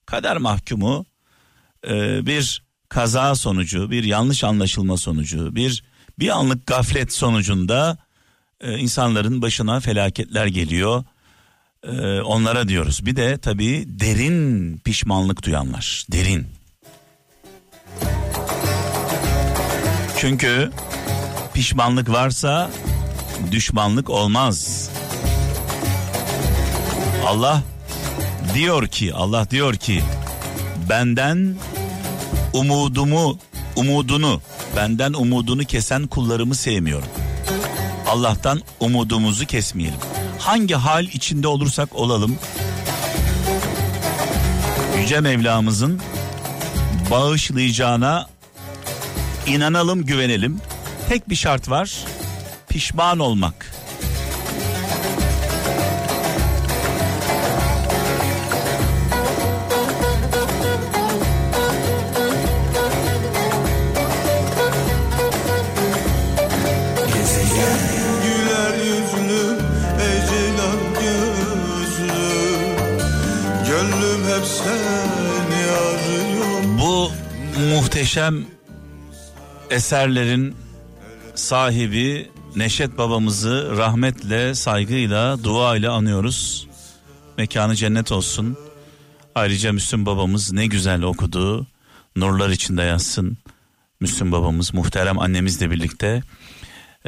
Kader 0.05 0.37
mahkumu 0.37 1.05
e, 1.87 2.25
bir 2.25 2.63
kaza 2.89 3.35
sonucu, 3.35 3.91
bir 3.91 4.03
yanlış 4.03 4.43
anlaşılma 4.43 4.97
sonucu, 4.97 5.55
bir 5.55 5.83
bir 6.19 6.29
anlık 6.29 6.67
gaflet 6.67 7.13
sonucunda 7.13 7.97
e, 8.61 8.77
insanların 8.77 9.41
başına 9.41 9.79
felaketler 9.79 10.45
geliyor. 10.45 11.03
E, 11.83 12.21
onlara 12.21 12.67
diyoruz. 12.67 13.05
Bir 13.05 13.15
de 13.15 13.37
tabii 13.37 13.85
derin 13.87 14.77
pişmanlık 14.77 15.43
duyanlar. 15.43 16.05
Derin. 16.11 16.47
Çünkü 20.23 20.71
pişmanlık 21.53 22.09
varsa 22.09 22.69
düşmanlık 23.51 24.09
olmaz. 24.09 24.89
Allah 27.27 27.62
diyor 28.53 28.88
ki 28.88 29.13
Allah 29.13 29.49
diyor 29.49 29.75
ki 29.75 30.03
benden 30.89 31.55
umudumu 32.53 33.38
umudunu 33.75 34.41
benden 34.75 35.13
umudunu 35.13 35.63
kesen 35.63 36.07
kullarımı 36.07 36.55
sevmiyorum. 36.55 37.07
Allah'tan 38.07 38.62
umudumuzu 38.79 39.45
kesmeyelim. 39.45 39.99
Hangi 40.39 40.75
hal 40.75 41.05
içinde 41.05 41.47
olursak 41.47 41.95
olalım 41.95 42.38
Yüce 44.99 45.19
Mevlamızın 45.19 46.01
bağışlayacağına 47.12 48.32
inanalım 49.47 50.06
güvenelim. 50.06 50.62
Tek 51.10 51.29
bir 51.29 51.36
şart 51.36 51.69
var 51.69 52.06
pişman 52.73 53.19
olmak. 53.19 53.73
Güler 68.23 68.73
yüzlü 68.77 69.63
eserlerin 79.73 80.55
sahibi 81.36 82.29
Neşet 82.55 82.97
babamızı 82.97 83.73
rahmetle, 83.77 84.55
saygıyla, 84.55 85.43
duayla 85.43 85.91
anıyoruz. 85.91 86.67
Mekanı 87.38 87.75
cennet 87.75 88.12
olsun. 88.12 88.57
Ayrıca 89.36 89.73
Müslüm 89.73 90.05
babamız 90.05 90.51
ne 90.51 90.67
güzel 90.67 91.01
okudu. 91.01 91.67
Nurlar 92.15 92.49
içinde 92.49 92.81
yatsın. 92.81 93.38
Müslüm 93.99 94.31
babamız, 94.31 94.73
muhterem 94.73 95.19
annemizle 95.19 95.71
birlikte. 95.71 96.23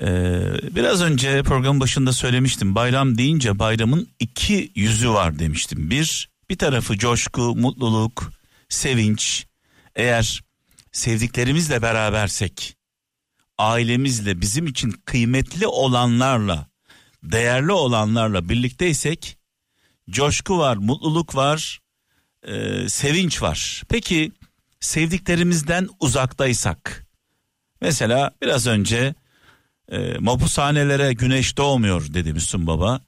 Ee, 0.01 0.41
biraz 0.75 1.01
önce 1.01 1.43
program 1.43 1.79
başında 1.79 2.13
söylemiştim. 2.13 2.75
Bayram 2.75 3.17
deyince 3.17 3.59
bayramın 3.59 4.07
iki 4.19 4.71
yüzü 4.75 5.09
var 5.09 5.39
demiştim. 5.39 5.89
Bir, 5.89 6.29
bir 6.49 6.57
tarafı 6.57 6.97
coşku, 6.97 7.55
mutluluk, 7.55 8.31
sevinç. 8.69 9.45
Eğer 9.95 10.44
sevdiklerimizle 10.95 11.81
berabersek, 11.81 12.77
ailemizle, 13.57 14.41
bizim 14.41 14.67
için 14.67 14.91
kıymetli 14.91 15.67
olanlarla, 15.67 16.67
değerli 17.23 17.71
olanlarla 17.71 18.49
birlikteysek, 18.49 19.37
coşku 20.09 20.59
var, 20.59 20.77
mutluluk 20.77 21.35
var, 21.35 21.81
e, 22.43 22.89
sevinç 22.89 23.41
var. 23.41 23.83
Peki 23.89 24.31
sevdiklerimizden 24.79 25.89
uzaktaysak, 25.99 27.07
mesela 27.81 28.31
biraz 28.41 28.67
önce 28.67 29.15
e, 29.91 30.17
mapushanelere 30.19 31.13
güneş 31.13 31.57
doğmuyor 31.57 32.13
dedi 32.13 32.33
Müslüm 32.33 32.67
Baba. 32.67 33.01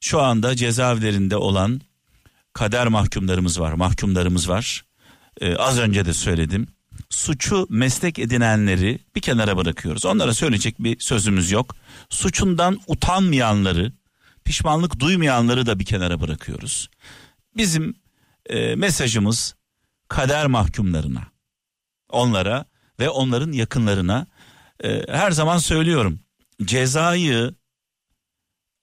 Şu 0.00 0.22
anda 0.22 0.56
cezaevlerinde 0.56 1.36
olan 1.36 1.80
kader 2.52 2.88
mahkumlarımız 2.88 3.60
var, 3.60 3.72
mahkumlarımız 3.72 4.48
var. 4.48 4.84
E, 5.40 5.56
az 5.56 5.78
önce 5.78 6.06
de 6.06 6.12
söyledim. 6.12 6.73
Suçu 7.14 7.66
meslek 7.70 8.18
edinenleri 8.18 8.98
bir 9.14 9.20
kenara 9.20 9.56
bırakıyoruz. 9.56 10.04
Onlara 10.04 10.34
söyleyecek 10.34 10.78
bir 10.78 11.00
sözümüz 11.00 11.50
yok. 11.50 11.76
Suçundan 12.10 12.80
utanmayanları, 12.86 13.92
pişmanlık 14.44 15.00
duymayanları 15.00 15.66
da 15.66 15.78
bir 15.78 15.84
kenara 15.84 16.20
bırakıyoruz. 16.20 16.90
Bizim 17.56 17.94
e, 18.46 18.74
mesajımız 18.74 19.54
kader 20.08 20.46
mahkumlarına, 20.46 21.22
onlara 22.08 22.64
ve 23.00 23.08
onların 23.08 23.52
yakınlarına 23.52 24.26
e, 24.84 25.02
her 25.08 25.30
zaman 25.30 25.58
söylüyorum. 25.58 26.20
Cezayı 26.64 27.54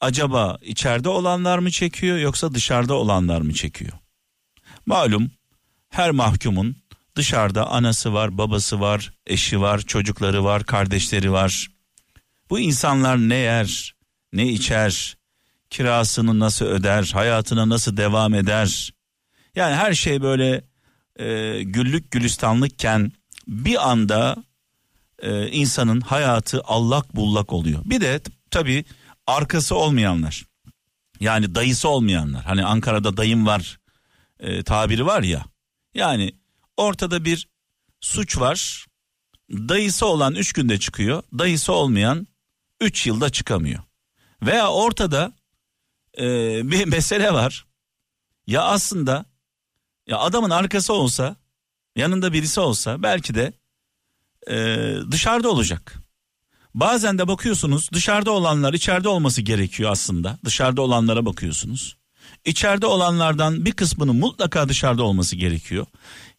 acaba 0.01 0.57
içeride 0.61 1.09
olanlar 1.09 1.59
mı 1.59 1.71
çekiyor 1.71 2.17
yoksa 2.17 2.53
dışarıda 2.53 2.93
olanlar 2.93 3.41
mı 3.41 3.53
çekiyor? 3.53 3.93
Malum 4.85 5.31
her 5.89 6.11
mahkumun 6.11 6.80
dışarıda 7.21 7.67
anası 7.67 8.13
var, 8.13 8.37
babası 8.37 8.79
var, 8.79 9.13
eşi 9.27 9.61
var, 9.61 9.79
çocukları 9.79 10.43
var, 10.43 10.63
kardeşleri 10.63 11.31
var. 11.31 11.67
Bu 12.49 12.59
insanlar 12.59 13.17
ne 13.17 13.35
yer, 13.35 13.95
ne 14.33 14.47
içer, 14.47 15.17
kirasını 15.69 16.39
nasıl 16.39 16.65
öder, 16.65 17.11
hayatına 17.13 17.69
nasıl 17.69 17.97
devam 17.97 18.33
eder. 18.33 18.93
Yani 19.55 19.75
her 19.75 19.93
şey 19.93 20.21
böyle 20.21 20.63
e, 21.15 21.57
güllük 21.63 22.11
gülistanlıkken 22.11 23.11
bir 23.47 23.89
anda 23.89 24.35
e, 25.19 25.47
insanın 25.47 26.01
hayatı 26.01 26.61
allak 26.61 27.15
bullak 27.15 27.53
oluyor. 27.53 27.81
Bir 27.85 28.01
de 28.01 28.21
tabii 28.51 28.85
arkası 29.27 29.75
olmayanlar. 29.75 30.45
Yani 31.19 31.55
dayısı 31.55 31.89
olmayanlar. 31.89 32.43
Hani 32.43 32.65
Ankara'da 32.65 33.17
dayım 33.17 33.45
var 33.45 33.79
e, 34.39 34.63
tabiri 34.63 35.05
var 35.05 35.23
ya. 35.23 35.45
Yani 35.93 36.40
ortada 36.77 37.25
bir 37.25 37.47
suç 38.01 38.37
var. 38.39 38.85
Dayısı 39.51 40.05
olan 40.05 40.35
3 40.35 40.53
günde 40.53 40.79
çıkıyor. 40.79 41.23
Dayısı 41.39 41.73
olmayan 41.73 42.27
3 42.81 43.07
yılda 43.07 43.29
çıkamıyor. 43.29 43.83
Veya 44.41 44.71
ortada 44.71 45.33
e, 46.17 46.23
bir 46.71 46.85
mesele 46.85 47.33
var. 47.33 47.65
Ya 48.47 48.63
aslında 48.63 49.25
ya 50.07 50.17
adamın 50.19 50.49
arkası 50.49 50.93
olsa 50.93 51.35
yanında 51.95 52.33
birisi 52.33 52.59
olsa 52.59 53.03
belki 53.03 53.35
de 53.35 53.53
e, 54.47 54.55
dışarıda 55.11 55.49
olacak. 55.49 55.95
Bazen 56.73 57.17
de 57.17 57.27
bakıyorsunuz 57.27 57.89
dışarıda 57.93 58.31
olanlar 58.31 58.73
içeride 58.73 59.09
olması 59.09 59.41
gerekiyor 59.41 59.91
aslında. 59.91 60.37
Dışarıda 60.45 60.81
olanlara 60.81 61.25
bakıyorsunuz. 61.25 61.97
İçeride 62.45 62.85
olanlardan 62.85 63.65
bir 63.65 63.71
kısmının 63.71 64.15
mutlaka 64.15 64.69
dışarıda 64.69 65.03
olması 65.03 65.35
gerekiyor. 65.35 65.85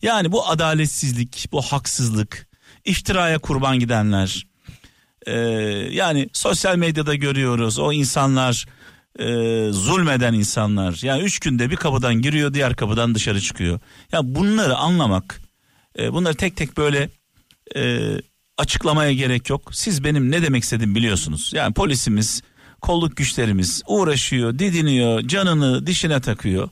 Yani 0.02 0.33
bu 0.33 0.48
adaletsizlik, 0.48 1.48
bu 1.52 1.62
haksızlık, 1.62 2.48
iftiraya 2.85 3.38
kurban 3.38 3.78
gidenler. 3.78 4.46
e, 5.26 5.33
yani 5.92 6.28
sosyal 6.33 6.76
medyada 6.76 7.14
görüyoruz 7.14 7.78
o 7.78 7.92
insanlar 7.92 8.66
e, 9.18 9.26
zulmeden 9.72 10.33
insanlar. 10.35 10.98
Yani 11.02 11.22
üç 11.22 11.38
günde 11.38 11.70
bir 11.70 11.76
kapıdan 11.76 12.14
giriyor 12.14 12.55
diğer 12.55 12.76
kapıdan 12.76 13.14
dışarı 13.14 13.40
çıkıyor. 13.40 13.81
Ya 14.12 14.20
bunları 14.35 14.76
anlamak, 14.76 15.40
e, 15.98 16.12
bunları 16.12 16.35
tek 16.35 16.57
tek 16.57 16.76
böyle 16.76 17.09
e, 17.76 18.11
açıklamaya 18.59 19.12
gerek 19.12 19.50
yok. 19.50 19.70
Siz 19.74 20.05
benim 20.05 20.31
ne 20.31 20.42
demek 20.42 20.62
istediğimi 20.62 20.94
biliyorsunuz. 20.94 21.50
Yani 21.55 21.74
polisimiz, 21.74 22.42
kolluk 22.83 23.16
güçlerimiz 23.16 23.83
uğraşıyor, 23.87 24.59
didiniyor, 24.59 25.21
canını 25.21 25.87
dişine 25.87 26.21
takıyor. 26.21 26.68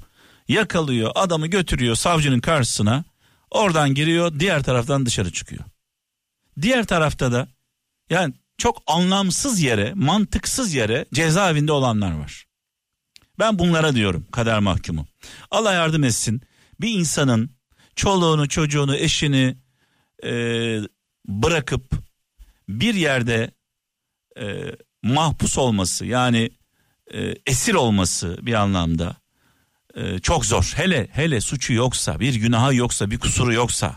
Yakalıyor, 0.49 1.13
adamı 1.15 1.47
götürüyor 1.47 1.95
savcının 1.95 2.41
karşısına. 2.41 3.05
Oradan 3.51 3.95
giriyor, 3.95 4.41
diğer 4.41 4.63
taraftan 4.63 5.07
dışarı 5.07 5.33
çıkıyor. 5.33 5.65
Diğer 6.63 6.87
tarafta 6.87 7.33
da 7.33 7.49
yani 8.11 8.35
çok 8.59 8.83
anlamsız 8.87 9.61
yere, 9.61 9.93
mantıksız 9.95 10.75
yere 10.75 11.07
cezaevinde 11.15 11.73
olanlar 11.73 12.13
var. 12.13 12.47
Ben 13.39 13.59
bunlara 13.59 13.95
diyorum 13.95 14.27
kader 14.33 14.59
mahkumu. 14.59 15.07
Allah 15.51 15.73
yardım 15.73 16.05
etsin. 16.05 16.43
Bir 16.81 16.99
insanın 16.99 17.51
çoluğunu, 17.97 18.49
çocuğunu, 18.49 18.97
eşini 18.97 19.57
e, 20.25 20.31
bırakıp 21.27 21.93
bir 22.69 22.95
yerde 22.95 23.51
e, 24.41 24.73
mahpus 25.03 25.59
olması 25.59 26.07
yani 26.07 26.51
e, 27.15 27.35
esir 27.47 27.75
olması 27.75 28.39
bir 28.43 28.55
anlamda 28.55 29.17
e, 29.95 30.19
çok 30.19 30.47
zor. 30.47 30.73
Hele 30.77 31.09
hele 31.13 31.41
suçu 31.41 31.73
yoksa, 31.73 32.21
bir 32.21 32.35
günahı 32.35 32.75
yoksa, 32.75 33.11
bir 33.11 33.19
kusuru 33.19 33.53
yoksa 33.53 33.95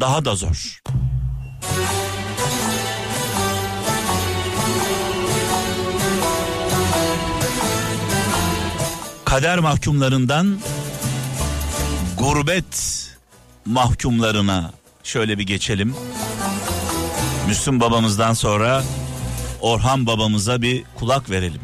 daha 0.00 0.24
da 0.24 0.34
zor. 0.34 0.80
Kader 9.24 9.58
mahkumlarından 9.58 10.58
gurbet 12.18 13.02
mahkumlarına 13.64 14.72
şöyle 15.04 15.38
bir 15.38 15.46
geçelim. 15.46 15.94
Müslüm 17.48 17.80
babamızdan 17.80 18.32
sonra 18.32 18.82
Orhan 19.62 20.06
babamıza 20.06 20.62
bir 20.62 20.84
kulak 20.98 21.30
verelim. 21.30 21.60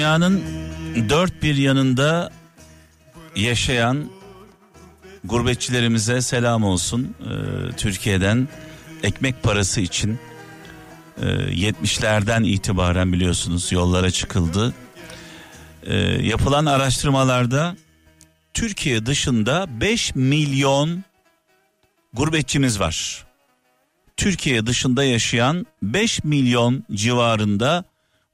Dünyanın 0.00 0.42
dört 1.08 1.42
bir 1.42 1.56
yanında 1.56 2.30
yaşayan 3.36 4.10
gurbetçilerimize 5.24 6.20
selam 6.20 6.64
olsun. 6.64 7.14
Ee, 7.20 7.76
Türkiye'den 7.76 8.48
ekmek 9.02 9.42
parası 9.42 9.80
için 9.80 10.18
e, 11.22 11.26
70'lerden 11.26 12.44
itibaren 12.44 13.12
biliyorsunuz 13.12 13.72
yollara 13.72 14.10
çıkıldı. 14.10 14.74
Ee, 15.82 15.96
yapılan 16.22 16.66
araştırmalarda 16.66 17.76
Türkiye 18.54 19.06
dışında 19.06 19.66
5 19.80 20.14
milyon 20.14 21.04
gurbetçimiz 22.12 22.80
var. 22.80 23.26
Türkiye 24.16 24.66
dışında 24.66 25.04
yaşayan 25.04 25.66
5 25.82 26.24
milyon 26.24 26.84
civarında 26.92 27.84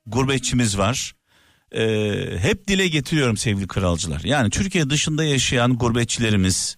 gurbetçimiz 0.06 0.78
var. 0.78 1.15
Ee, 1.76 2.38
hep 2.38 2.68
dile 2.68 2.88
getiriyorum 2.88 3.36
sevgili 3.36 3.66
kralcılar. 3.66 4.20
Yani 4.24 4.50
Türkiye 4.50 4.90
dışında 4.90 5.24
yaşayan 5.24 5.78
gurbetçilerimiz 5.78 6.76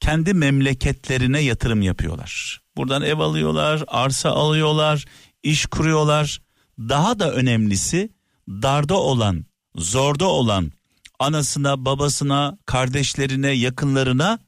kendi 0.00 0.34
memleketlerine 0.34 1.40
yatırım 1.40 1.82
yapıyorlar. 1.82 2.62
Buradan 2.76 3.02
ev 3.02 3.18
alıyorlar, 3.18 3.84
arsa 3.86 4.30
alıyorlar, 4.30 5.04
iş 5.42 5.66
kuruyorlar. 5.66 6.42
Daha 6.78 7.18
da 7.18 7.32
önemlisi 7.32 8.10
darda 8.48 8.94
olan, 8.94 9.46
zorda 9.76 10.26
olan 10.26 10.72
anasına, 11.18 11.84
babasına, 11.84 12.58
kardeşlerine, 12.66 13.50
yakınlarına 13.50 14.38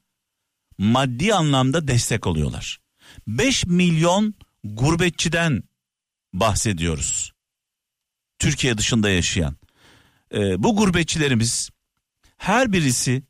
maddi 0.78 1.34
anlamda 1.34 1.88
destek 1.88 2.26
oluyorlar. 2.26 2.78
5 3.26 3.66
milyon 3.66 4.34
gurbetçiden 4.64 5.62
bahsediyoruz. 6.32 7.32
Türkiye 8.38 8.78
dışında 8.78 9.10
yaşayan. 9.10 9.56
Ee, 10.34 10.62
bu 10.62 10.76
gurbetçilerimiz 10.76 11.70
her 12.36 12.72
birisi 12.72 13.22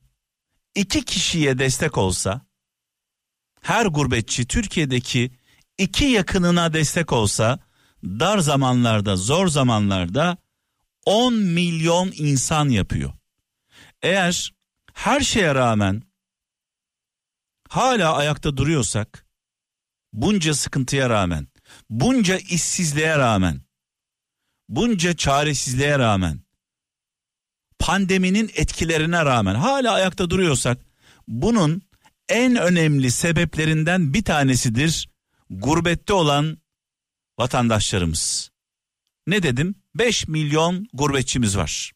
iki 0.74 1.04
kişiye 1.04 1.58
destek 1.58 1.98
olsa, 1.98 2.46
her 3.60 3.86
gurbetçi 3.86 4.46
Türkiye'deki 4.46 5.30
iki 5.78 6.04
yakınına 6.04 6.72
destek 6.72 7.12
olsa, 7.12 7.58
dar 8.04 8.38
zamanlarda, 8.38 9.16
zor 9.16 9.48
zamanlarda 9.48 10.36
10 11.06 11.34
milyon 11.34 12.12
insan 12.16 12.68
yapıyor. 12.68 13.12
Eğer 14.02 14.54
her 14.92 15.20
şeye 15.20 15.54
rağmen 15.54 16.02
hala 17.68 18.16
ayakta 18.16 18.56
duruyorsak, 18.56 19.26
bunca 20.12 20.54
sıkıntıya 20.54 21.10
rağmen, 21.10 21.48
bunca 21.90 22.38
işsizliğe 22.38 23.18
rağmen, 23.18 23.62
bunca 24.68 25.16
çaresizliğe 25.16 25.98
rağmen, 25.98 26.43
pandeminin 27.78 28.50
etkilerine 28.54 29.24
rağmen 29.24 29.54
hala 29.54 29.92
ayakta 29.92 30.30
duruyorsak, 30.30 30.78
bunun 31.28 31.82
en 32.28 32.56
önemli 32.56 33.10
sebeplerinden 33.10 34.14
bir 34.14 34.24
tanesidir 34.24 35.08
gurbette 35.50 36.12
olan 36.12 36.58
vatandaşlarımız. 37.38 38.50
Ne 39.26 39.42
dedim? 39.42 39.74
5 39.94 40.28
milyon 40.28 40.86
gurbetçimiz 40.92 41.56
var. 41.56 41.92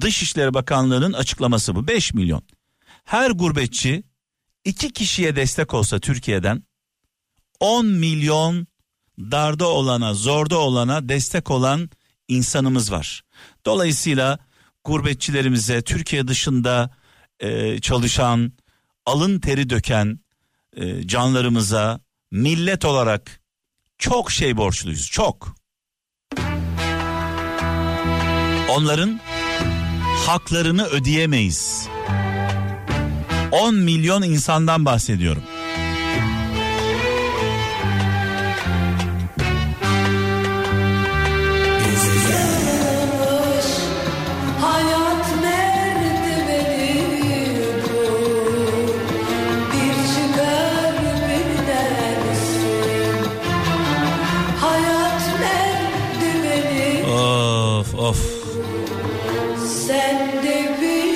Dışişleri 0.00 0.54
Bakanlığı'nın 0.54 1.12
açıklaması 1.12 1.74
bu 1.74 1.88
5 1.88 2.14
milyon. 2.14 2.42
Her 3.04 3.30
gurbetçi 3.30 4.02
iki 4.64 4.92
kişiye 4.92 5.36
destek 5.36 5.74
olsa 5.74 6.00
Türkiye'den 6.00 6.62
10 7.60 7.86
milyon 7.86 8.66
darda 9.18 9.68
olana, 9.68 10.14
zorda 10.14 10.58
olana 10.58 11.08
destek 11.08 11.50
olan 11.50 11.90
insanımız 12.28 12.92
var. 12.92 13.22
Dolayısıyla 13.64 14.38
gurbetçilerimize 14.86 15.82
Türkiye 15.82 16.28
dışında 16.28 16.90
e, 17.40 17.80
çalışan, 17.80 18.52
alın 19.06 19.40
teri 19.40 19.70
döken 19.70 20.20
e, 20.76 21.06
canlarımıza 21.06 22.00
millet 22.30 22.84
olarak 22.84 23.40
çok 23.98 24.30
şey 24.30 24.56
borçluyuz. 24.56 25.10
Çok. 25.10 25.56
Onların 28.70 29.20
haklarını 30.26 30.86
ödeyemeyiz. 30.86 31.88
10 33.52 33.74
milyon 33.74 34.22
insandan 34.22 34.84
bahsediyorum. 34.84 35.42
Of. 58.06 58.18
Sen 59.86 60.42
de 60.42 60.76
bir 60.80 61.06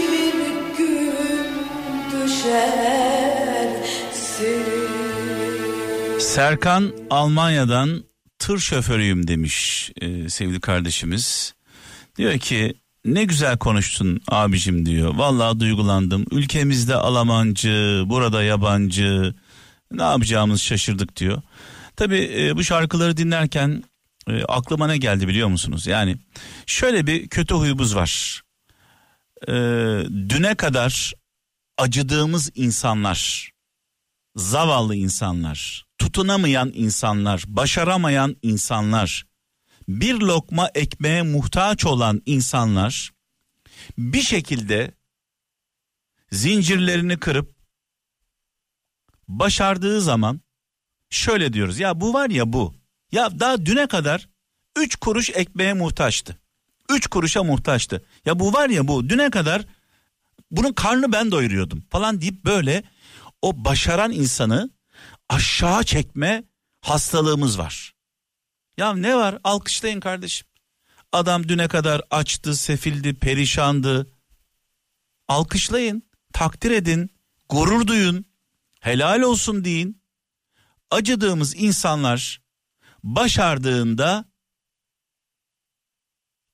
gün 0.78 1.54
düşersin 2.12 3.10
Serkan 6.20 6.92
Almanya'dan 7.10 8.04
tır 8.38 8.58
şoförüyüm 8.58 9.28
demiş 9.28 9.90
e, 10.00 10.28
sevgili 10.28 10.60
kardeşimiz. 10.60 11.54
Diyor 12.18 12.38
ki 12.38 12.74
ne 13.04 13.24
güzel 13.24 13.58
konuştun 13.58 14.20
abicim 14.28 14.86
diyor. 14.86 15.14
Vallahi 15.14 15.60
duygulandım. 15.60 16.24
Ülkemizde 16.30 16.94
Almancı, 16.94 18.02
burada 18.06 18.42
yabancı. 18.42 19.34
Ne 19.92 20.02
yapacağımız 20.02 20.62
şaşırdık 20.62 21.16
diyor. 21.16 21.42
Tabii 21.96 22.30
e, 22.38 22.56
bu 22.56 22.64
şarkıları 22.64 23.16
dinlerken 23.16 23.82
e, 24.28 24.44
aklıma 24.44 24.86
ne 24.86 24.96
geldi 24.96 25.28
biliyor 25.28 25.48
musunuz? 25.48 25.86
Yani 25.86 26.16
şöyle 26.66 27.06
bir 27.06 27.28
kötü 27.28 27.54
huyumuz 27.54 27.96
var. 27.96 28.42
E, 29.48 29.52
düne 30.28 30.54
kadar 30.54 31.12
acıdığımız 31.78 32.50
insanlar, 32.54 33.50
zavallı 34.36 34.96
insanlar, 34.96 35.84
tutunamayan 35.98 36.72
insanlar, 36.74 37.44
başaramayan 37.46 38.36
insanlar, 38.42 39.26
bir 39.88 40.14
lokma 40.14 40.70
ekmeğe 40.74 41.22
muhtaç 41.22 41.86
olan 41.86 42.22
insanlar 42.26 43.10
bir 43.98 44.22
şekilde 44.22 44.94
zincirlerini 46.32 47.18
kırıp 47.18 47.54
başardığı 49.28 50.00
zaman 50.00 50.40
şöyle 51.10 51.52
diyoruz 51.52 51.78
ya 51.78 52.00
bu 52.00 52.14
var 52.14 52.30
ya 52.30 52.52
bu. 52.52 52.79
Ya 53.12 53.40
daha 53.40 53.66
düne 53.66 53.86
kadar 53.86 54.28
3 54.78 54.96
kuruş 54.96 55.30
ekmeğe 55.30 55.72
muhtaçtı. 55.72 56.38
3 56.90 57.06
kuruşa 57.06 57.42
muhtaçtı. 57.42 58.04
Ya 58.24 58.40
bu 58.40 58.52
var 58.52 58.68
ya 58.68 58.88
bu 58.88 59.08
düne 59.08 59.30
kadar 59.30 59.62
bunun 60.50 60.72
karnı 60.72 61.12
ben 61.12 61.30
doyuruyordum 61.30 61.84
falan 61.90 62.20
deyip 62.20 62.44
böyle 62.44 62.82
o 63.42 63.64
başaran 63.64 64.12
insanı 64.12 64.70
aşağı 65.28 65.84
çekme 65.84 66.44
hastalığımız 66.80 67.58
var. 67.58 67.94
Ya 68.76 68.94
ne 68.94 69.16
var 69.16 69.38
alkışlayın 69.44 70.00
kardeşim. 70.00 70.46
Adam 71.12 71.48
düne 71.48 71.68
kadar 71.68 72.02
açtı, 72.10 72.56
sefildi, 72.56 73.14
perişandı. 73.14 74.06
Alkışlayın, 75.28 76.02
takdir 76.32 76.70
edin, 76.70 77.10
gurur 77.48 77.86
duyun, 77.86 78.24
helal 78.80 79.20
olsun 79.20 79.64
deyin. 79.64 80.02
Acıdığımız 80.90 81.56
insanlar 81.56 82.40
başardığında 83.02 84.24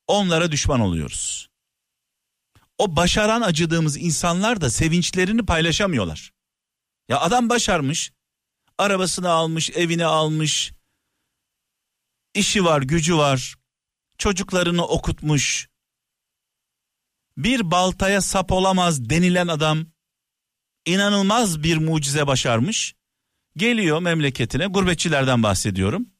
onlara 0.07 0.53
düşman 0.53 0.80
oluyoruz. 0.80 1.49
O 2.78 2.97
başaran 2.97 3.40
acıdığımız 3.40 3.97
insanlar 3.97 4.61
da 4.61 4.70
sevinçlerini 4.70 5.47
paylaşamıyorlar. 5.47 6.32
Ya 7.09 7.20
adam 7.20 7.49
başarmış, 7.49 8.12
arabasını 8.78 9.30
almış, 9.30 9.70
evini 9.70 10.05
almış, 10.05 10.72
işi 12.34 12.64
var, 12.64 12.82
gücü 12.82 13.16
var, 13.16 13.55
çocuklarını 14.18 14.86
okutmuş. 14.86 15.68
Bir 17.36 17.70
baltaya 17.70 18.20
sap 18.20 18.53
olamaz 18.53 19.11
denilen 19.11 19.49
adam 19.49 19.86
inanılmaz 20.86 21.62
bir 21.62 21.76
mucize 21.76 22.26
başarmış. 22.26 22.94
Geliyor 23.57 24.01
memleketine, 24.03 24.66
gurbetçilerden 24.66 25.42
bahsediyorum. 25.42 26.16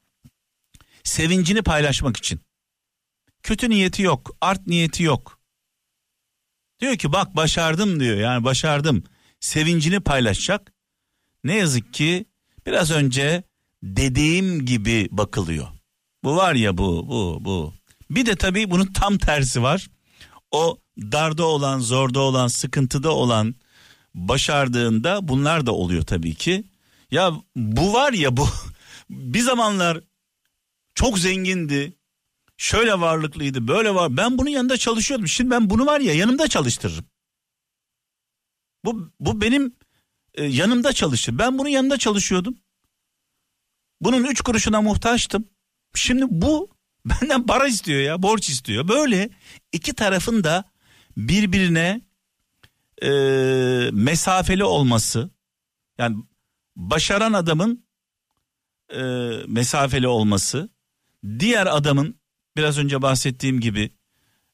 Sevincini 1.07 1.63
paylaşmak 1.63 2.17
için. 2.17 2.41
Kötü 3.43 3.71
niyeti 3.71 4.03
yok, 4.03 4.37
art 4.41 4.67
niyeti 4.67 5.03
yok. 5.03 5.39
Diyor 6.81 6.97
ki 6.97 7.13
bak 7.13 7.37
başardım 7.37 8.01
diyor 8.01 8.17
yani 8.17 8.45
başardım. 8.45 9.05
Sevincini 9.41 10.01
paylaşacak. 10.01 10.73
Ne 11.45 11.57
yazık 11.57 11.95
ki 11.95 12.27
biraz 12.67 12.91
önce 12.91 13.43
dediğim 13.83 14.67
gibi 14.67 15.09
bakılıyor. 15.11 15.67
Bu 16.25 16.37
var 16.37 16.55
ya 16.55 16.79
bu 16.79 17.09
bu 17.09 17.45
bu. 17.45 17.75
Bir 18.11 18.27
de 18.27 18.37
tabii 18.37 18.71
bunun 18.71 18.87
tam 18.87 19.19
tersi 19.19 19.63
var. 19.63 19.91
O 20.51 20.79
darda 20.99 21.45
olan, 21.45 21.81
zorda 21.81 22.21
olan, 22.21 22.49
sıkıntıda 22.49 23.11
olan 23.11 23.55
başardığında 24.15 25.29
bunlar 25.29 25.67
da 25.67 25.73
oluyor 25.73 26.03
tabii 26.03 26.35
ki. 26.35 26.65
Ya 27.11 27.33
bu 27.57 27.93
var 27.93 28.13
ya 28.13 28.37
bu 28.37 28.49
bir 29.11 29.41
zamanlar 29.41 30.01
çok 30.97 31.19
zengindi. 31.19 31.97
Şöyle 32.57 33.01
varlıklıydı, 33.01 33.69
böyle 33.69 33.95
var. 33.95 34.17
Ben 34.17 34.39
bunun 34.39 34.51
yanında 34.51 34.77
çalışıyordum. 34.77 35.29
Şimdi 35.29 35.51
ben 35.51 35.71
bunu 35.71 35.87
var 35.87 36.01
ya 36.01 36.15
yanımda 36.15 36.49
çalıştırırım. 36.49 37.05
Bu 38.85 39.11
bu 39.21 39.41
benim 39.41 39.77
e, 40.35 40.45
yanımda 40.45 40.93
çalışır. 40.93 41.39
Ben 41.39 41.59
bunun 41.59 41.69
yanında 41.69 41.99
çalışıyordum. 41.99 42.59
Bunun 44.01 44.25
üç 44.25 44.41
kuruşuna 44.41 44.83
muhtaçtım. 44.83 45.49
Şimdi 45.95 46.25
bu 46.29 46.71
benden 47.05 47.47
para 47.47 47.67
istiyor 47.67 48.01
ya 48.01 48.23
borç 48.23 48.49
istiyor. 48.49 48.89
Böyle 48.89 49.31
iki 49.73 49.95
tarafın 49.95 50.45
da 50.45 50.65
birbirine 51.17 52.01
e, 53.03 53.11
mesafeli 53.93 54.65
olması 54.65 55.31
yani 55.99 56.17
başaran 56.77 57.33
adamın 57.33 57.87
e, 58.91 59.03
mesafeli 59.47 60.09
olması 60.09 60.76
diğer 61.39 61.67
adamın 61.67 62.21
biraz 62.57 62.79
önce 62.79 63.03
bahsettiğim 63.03 63.61
gibi 63.61 63.91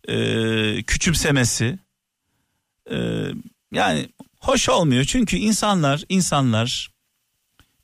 e, 0.08 0.82
küçümsemesi 0.82 1.78
e, 2.90 3.26
yani 3.72 4.08
hoş 4.40 4.68
olmuyor 4.68 5.04
çünkü 5.04 5.36
insanlar 5.36 6.04
insanlar 6.08 6.92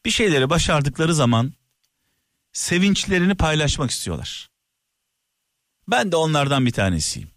bir 0.05 0.11
şeyleri 0.11 0.51
başardıkları 0.51 1.15
zaman 1.15 1.53
sevinçlerini 2.53 3.35
paylaşmak 3.35 3.91
istiyorlar. 3.91 4.51
Ben 5.89 6.13
de 6.13 6.17
onlardan 6.17 6.67
bir 6.67 6.73
tanesiyim. 6.73 7.31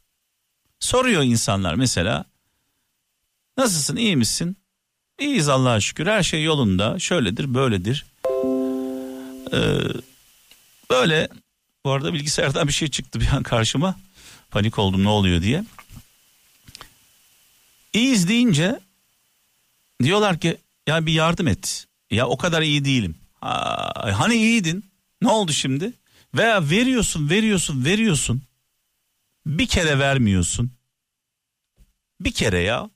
Soruyor 0.79 1.23
insanlar 1.23 1.75
mesela 1.75 2.25
nasılsın 3.57 3.95
iyi 3.95 4.15
misin? 4.17 4.57
İyiyiz 5.19 5.49
Allah'a 5.49 5.79
şükür 5.79 6.07
her 6.07 6.23
şey 6.23 6.43
yolunda 6.43 6.99
şöyledir 6.99 7.53
böyledir. 7.53 8.05
Ee, 9.53 9.79
böyle 10.91 11.29
bu 11.85 11.91
arada 11.91 12.13
bilgisayardan 12.13 12.67
bir 12.67 12.73
şey 12.73 12.87
çıktı 12.87 13.19
bir 13.19 13.27
an 13.27 13.43
karşıma 13.43 13.99
panik 14.51 14.79
oldum 14.79 15.03
ne 15.03 15.09
oluyor 15.09 15.41
diye. 15.41 15.63
İyiyiz 17.93 18.27
deyince 18.27 18.79
diyorlar 20.03 20.39
ki 20.39 20.57
ya 20.87 21.05
bir 21.05 21.13
yardım 21.13 21.47
et. 21.47 21.87
Ya 22.11 22.27
o 22.27 22.37
kadar 22.37 22.61
iyi 22.61 22.85
değilim. 22.85 23.15
Ha, 23.41 23.93
hani 24.17 24.35
iyiydin 24.35 24.85
ne 25.21 25.29
oldu 25.29 25.53
şimdi? 25.53 25.93
Veya 26.35 26.69
veriyorsun 26.69 27.29
veriyorsun 27.29 27.85
veriyorsun. 27.85 28.41
Bir 29.45 29.67
kere 29.67 29.99
vermiyorsun. 29.99 30.71
Bir 32.19 32.31
kere 32.31 32.59
ya. 32.59 32.89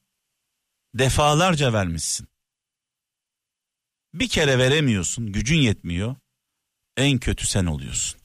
Defalarca 0.93 1.73
vermişsin. 1.73 2.27
Bir 4.13 4.29
kere 4.29 4.57
veremiyorsun, 4.57 5.31
gücün 5.31 5.57
yetmiyor. 5.57 6.15
En 6.97 7.17
kötü 7.17 7.47
sen 7.47 7.65
oluyorsun. 7.65 8.19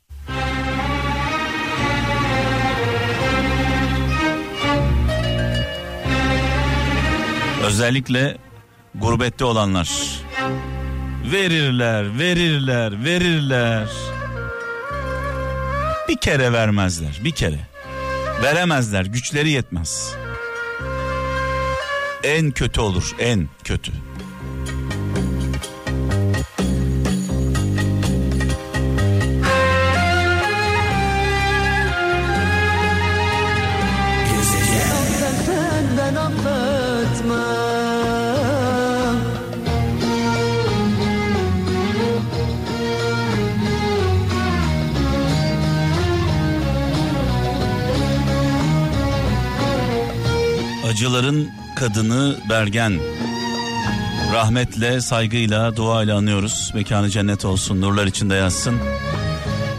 Özellikle 7.65 8.37
gurbette 8.95 9.45
olanlar 9.45 9.91
verirler, 11.33 12.19
verirler, 12.19 13.05
verirler. 13.05 13.89
Bir 16.09 16.17
kere 16.17 16.53
vermezler, 16.53 17.21
bir 17.25 17.31
kere. 17.31 17.61
Veremezler, 18.43 19.05
güçleri 19.05 19.51
yetmez. 19.51 20.15
En 22.25 22.51
kötü 22.51 22.81
olur, 22.81 23.15
en 23.19 23.49
kötü. 23.65 23.93
Kıralcıların 50.91 51.49
kadını 51.77 52.37
Bergen. 52.49 53.01
Rahmetle, 54.35 55.01
saygıyla, 55.01 55.77
duayla 55.77 56.17
anıyoruz. 56.17 56.71
Mekanı 56.75 57.11
cennet 57.11 57.45
olsun, 57.45 57.81
nurlar 57.81 58.07
içinde 58.07 58.35
yatsın. 58.35 58.79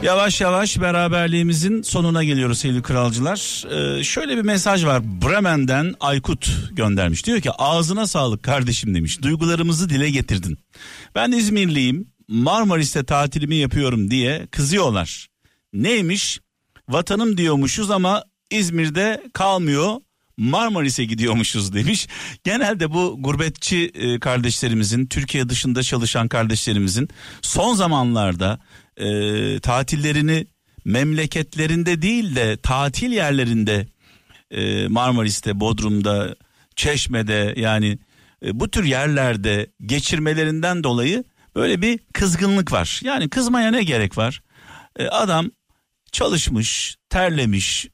Yavaş 0.03 0.41
yavaş 0.41 0.81
beraberliğimizin 0.81 1.81
sonuna 1.81 2.23
geliyoruz 2.23 2.59
sevgili 2.59 2.81
kralcılar. 2.81 3.63
Ee, 3.71 4.03
şöyle 4.03 4.37
bir 4.37 4.41
mesaj 4.41 4.85
var. 4.85 5.03
Bremen'den 5.03 5.95
Aykut 5.99 6.69
göndermiş. 6.71 7.25
Diyor 7.25 7.41
ki 7.41 7.51
ağzına 7.51 8.07
sağlık 8.07 8.43
kardeşim 8.43 8.95
demiş. 8.95 9.21
Duygularımızı 9.21 9.89
dile 9.89 10.09
getirdin. 10.09 10.57
Ben 11.15 11.31
İzmirliyim. 11.31 12.07
Marmaris'te 12.27 13.03
tatilimi 13.03 13.55
yapıyorum 13.55 14.11
diye 14.11 14.47
kızıyorlar. 14.51 15.27
Neymiş? 15.73 16.39
Vatanım 16.89 17.37
diyormuşuz 17.37 17.91
ama 17.91 18.23
İzmir'de 18.51 19.23
kalmıyor. 19.33 19.95
Marmaris'e 20.37 21.05
gidiyormuşuz 21.05 21.73
demiş. 21.73 22.07
Genelde 22.43 22.93
bu 22.93 23.17
gurbetçi 23.19 23.91
e, 23.93 24.19
kardeşlerimizin, 24.19 25.05
Türkiye 25.05 25.49
dışında 25.49 25.83
çalışan 25.83 26.27
kardeşlerimizin 26.27 27.09
son 27.41 27.75
zamanlarda 27.75 28.59
e, 28.97 29.59
tatillerini 29.59 30.47
memleketlerinde 30.85 32.01
değil 32.01 32.35
de 32.35 32.57
tatil 32.57 33.11
yerlerinde 33.11 33.87
e, 34.51 34.87
Marmaris'te, 34.87 35.59
Bodrum'da, 35.59 36.35
Çeşme'de 36.75 37.53
yani 37.57 37.99
e, 38.45 38.59
bu 38.59 38.71
tür 38.71 38.83
yerlerde 38.83 39.67
geçirmelerinden 39.85 40.83
dolayı 40.83 41.23
böyle 41.55 41.81
bir 41.81 41.99
kızgınlık 42.13 42.71
var. 42.71 42.99
Yani 43.03 43.29
kızmaya 43.29 43.71
ne 43.71 43.83
gerek 43.83 44.17
var? 44.17 44.43
E, 44.95 45.07
adam 45.07 45.51
çalışmış, 46.11 46.97
terlemiş, 47.09 47.87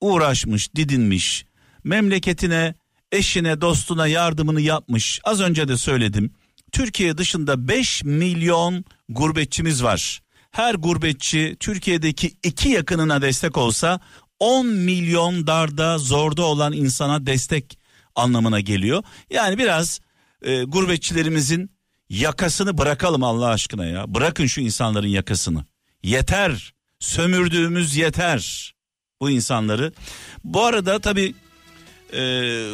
uğraşmış, 0.00 0.74
didinmiş, 0.76 1.44
memleketine, 1.84 2.74
eşine, 3.12 3.60
dostuna 3.60 4.06
yardımını 4.06 4.60
yapmış. 4.60 5.20
Az 5.24 5.40
önce 5.40 5.68
de 5.68 5.76
söyledim. 5.76 6.34
Türkiye 6.72 7.18
dışında 7.18 7.68
5 7.68 8.04
milyon 8.04 8.84
gurbetçimiz 9.08 9.82
var. 9.82 10.20
Her 10.50 10.74
gurbetçi 10.74 11.56
Türkiye'deki 11.60 12.32
iki 12.42 12.68
yakınına 12.68 13.22
destek 13.22 13.56
olsa 13.56 14.00
10 14.38 14.66
milyon 14.66 15.46
darda 15.46 15.98
zorda 15.98 16.42
olan 16.42 16.72
insana 16.72 17.26
destek 17.26 17.78
anlamına 18.14 18.60
geliyor. 18.60 19.02
Yani 19.30 19.58
biraz 19.58 20.00
e, 20.42 20.62
gurbetçilerimizin 20.62 21.70
yakasını 22.08 22.78
bırakalım 22.78 23.22
Allah 23.22 23.48
aşkına 23.48 23.86
ya. 23.86 24.14
Bırakın 24.14 24.46
şu 24.46 24.60
insanların 24.60 25.06
yakasını. 25.06 25.64
Yeter. 26.02 26.72
Sömürdüğümüz 27.00 27.96
yeter 27.96 28.74
bu 29.20 29.30
insanları. 29.30 29.92
Bu 30.44 30.64
arada 30.64 30.98
tabii 30.98 31.34
e, 32.12 32.20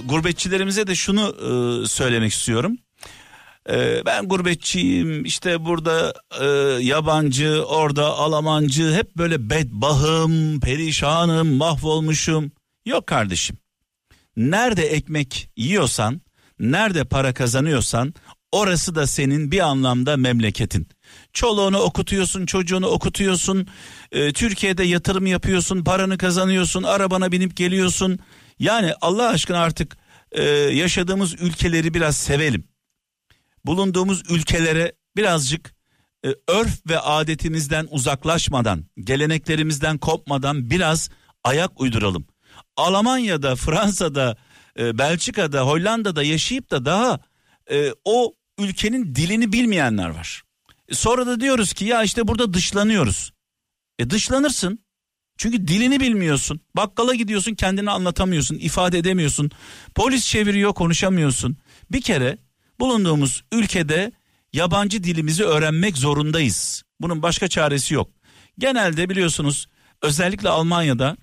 gurbetçilerimize 0.05 0.87
de 0.87 0.95
şunu 0.95 1.29
e, 1.29 1.89
söylemek 1.89 2.33
istiyorum. 2.33 2.79
E, 3.71 4.03
ben 4.07 4.29
gurbetçiyim 4.29 5.25
işte 5.25 5.65
burada 5.65 6.15
e, 6.41 6.47
yabancı 6.83 7.65
orada 7.65 8.05
Almancı 8.07 8.95
hep 8.95 9.17
böyle 9.17 9.51
bedbahım 9.51 10.61
perişanım 10.61 11.57
mahvolmuşum. 11.57 12.53
Yok 12.87 13.07
kardeşim 13.07 13.57
nerede 14.39 14.87
ekmek 14.87 15.51
yiyorsan 15.57 16.21
nerede 16.61 17.05
para 17.05 17.35
kazanıyorsan 17.35 18.15
orası 18.53 18.95
da 18.95 19.07
senin 19.07 19.51
bir 19.53 19.61
anlamda 19.61 20.17
memleketin. 20.17 20.89
Çoluğunu 21.33 21.79
okutuyorsun, 21.79 22.47
çocuğunu 22.47 22.87
okutuyorsun. 22.87 23.67
e, 24.13 24.33
Türkiye'de 24.33 24.85
yatırım 24.85 25.27
yapıyorsun, 25.27 25.85
paranı 25.85 26.19
kazanıyorsun, 26.19 26.83
arabana 26.83 27.33
binip 27.33 27.57
geliyorsun. 27.57 28.19
Yani 28.59 28.95
Allah 29.01 29.29
aşkına 29.29 29.59
artık 29.59 29.97
e, 30.33 30.43
yaşadığımız 30.53 31.35
ülkeleri 31.43 31.95
biraz 31.95 32.17
sevelim. 32.17 32.69
Bulunduğumuz 33.65 34.31
ülkelere 34.31 34.93
birazcık 35.17 35.75
e, 36.25 36.29
örf 36.49 36.87
ve 36.89 36.99
adetimizden 37.01 37.89
uzaklaşmadan, 37.91 38.85
geleneklerimizden 39.01 39.99
kopmadan 39.99 40.71
biraz 40.71 41.11
ayak 41.45 41.81
uyduralım. 41.81 42.27
Almanya'da, 42.77 43.57
Fransa'da, 43.57 44.37
e, 44.79 44.99
Belçika'da, 44.99 45.67
Hollanda'da 45.67 46.23
yaşayıp 46.23 46.71
da 46.71 46.85
daha 46.85 47.21
e, 47.71 47.95
o 48.05 48.35
ülkenin 48.59 49.15
dilini 49.15 49.53
bilmeyenler 49.53 50.09
var. 50.09 50.43
E, 50.89 50.95
Sonra 50.95 51.27
da 51.27 51.41
diyoruz 51.41 51.73
ki 51.73 51.85
ya 51.85 52.03
işte 52.03 52.29
burada 52.29 52.55
dışlanıyoruz. 52.55 53.33
E 53.99 54.11
dışlanırsın. 54.11 54.85
Çünkü 55.39 55.69
dilini 55.69 56.01
bilmiyorsun. 56.01 56.61
Bakkala 56.77 57.15
gidiyorsun 57.15 57.55
kendini 57.55 57.91
anlatamıyorsun, 57.91 58.55
ifade 58.55 58.99
edemiyorsun. 58.99 59.51
Polis 59.95 60.27
çeviriyor 60.27 60.75
konuşamıyorsun. 60.75 61.57
Bir 61.93 62.01
kere 62.01 62.39
bulunduğumuz 62.81 63.45
ülkede 63.53 64.13
yabancı 64.53 65.05
dilimizi 65.05 65.45
öğrenmek 65.45 65.97
zorundayız. 65.97 66.83
Bunun 67.01 67.23
başka 67.23 67.49
çaresi 67.49 67.95
yok. 67.95 68.11
Genelde 68.59 69.09
biliyorsunuz 69.11 69.67
özellikle 70.03 70.49
Almanya'da 70.49 71.17